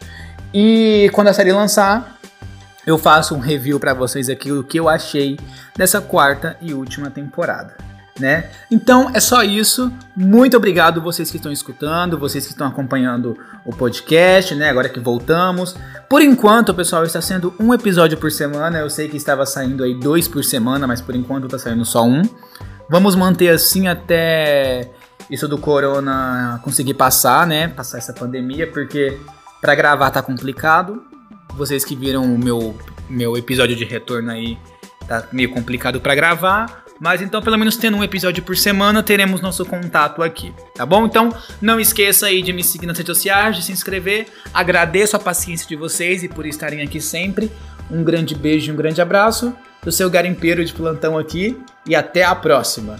E 0.53 1.09
quando 1.13 1.27
a 1.29 1.33
série 1.33 1.51
lançar, 1.51 2.17
eu 2.85 2.97
faço 2.97 3.35
um 3.35 3.39
review 3.39 3.79
para 3.79 3.93
vocês 3.93 4.29
aqui 4.29 4.49
do 4.49 4.63
que 4.63 4.79
eu 4.79 4.87
achei 4.87 5.37
dessa 5.77 6.01
quarta 6.01 6.57
e 6.61 6.73
última 6.73 7.09
temporada 7.09 7.94
né? 8.19 8.49
Então 8.71 9.11
é 9.13 9.19
só 9.19 9.43
isso. 9.43 9.91
Muito 10.15 10.55
obrigado 10.55 11.01
vocês 11.01 11.29
que 11.29 11.37
estão 11.37 11.51
escutando, 11.51 12.17
vocês 12.17 12.45
que 12.45 12.51
estão 12.51 12.67
acompanhando 12.67 13.37
o 13.65 13.75
podcast, 13.75 14.55
né? 14.55 14.69
Agora 14.69 14.87
que 14.87 14.99
voltamos. 14.99 15.75
Por 16.09 16.21
enquanto, 16.21 16.73
pessoal, 16.73 17.03
está 17.03 17.21
sendo 17.21 17.53
um 17.59 17.73
episódio 17.73 18.17
por 18.17 18.31
semana. 18.31 18.79
Eu 18.79 18.89
sei 18.89 19.09
que 19.09 19.17
estava 19.17 19.45
saindo 19.45 19.83
aí 19.83 19.93
dois 19.93 20.27
por 20.27 20.43
semana, 20.43 20.87
mas 20.87 21.01
por 21.01 21.15
enquanto 21.15 21.45
está 21.45 21.59
saindo 21.59 21.83
só 21.83 22.05
um. 22.05 22.21
Vamos 22.89 23.15
manter 23.15 23.49
assim 23.49 23.87
até 23.87 24.91
isso 25.29 25.47
do 25.47 25.57
corona 25.57 26.59
conseguir 26.63 26.93
passar, 26.93 27.45
né? 27.45 27.67
Passar 27.67 27.97
essa 27.97 28.13
pandemia, 28.13 28.71
porque 28.71 29.19
para 29.59 29.75
gravar 29.75 30.11
tá 30.11 30.21
complicado. 30.21 31.03
Vocês 31.55 31.83
que 31.83 31.95
viram 31.95 32.23
o 32.23 32.37
meu 32.37 32.77
meu 33.07 33.37
episódio 33.37 33.75
de 33.75 33.85
retorno 33.85 34.31
aí 34.31 34.57
tá 35.07 35.27
meio 35.31 35.51
complicado 35.51 35.99
para 35.99 36.15
gravar. 36.15 36.84
Mas 36.99 37.21
então, 37.21 37.41
pelo 37.41 37.57
menos 37.57 37.75
tendo 37.75 37.97
um 37.97 38.03
episódio 38.03 38.41
por 38.43 38.55
semana, 38.55 39.03
teremos 39.03 39.41
nosso 39.41 39.65
contato 39.65 40.23
aqui, 40.23 40.53
tá 40.73 40.85
bom? 40.85 41.05
Então, 41.05 41.29
não 41.61 41.79
esqueça 41.79 42.27
aí 42.27 42.41
de 42.41 42.53
me 42.53 42.63
seguir 42.63 42.85
nas 42.85 42.97
redes 42.97 43.15
sociais, 43.15 43.57
de 43.57 43.63
se 43.63 43.71
inscrever. 43.71 44.27
Agradeço 44.53 45.15
a 45.15 45.19
paciência 45.19 45.67
de 45.67 45.75
vocês 45.75 46.23
e 46.23 46.29
por 46.29 46.45
estarem 46.45 46.81
aqui 46.81 47.01
sempre. 47.01 47.51
Um 47.91 48.03
grande 48.03 48.33
beijo 48.33 48.69
e 48.69 48.73
um 48.73 48.77
grande 48.77 49.01
abraço 49.01 49.53
do 49.83 49.91
seu 49.91 50.09
garimpeiro 50.09 50.63
de 50.63 50.73
plantão 50.73 51.17
aqui 51.17 51.57
e 51.85 51.95
até 51.95 52.23
a 52.23 52.33
próxima. 52.33 52.99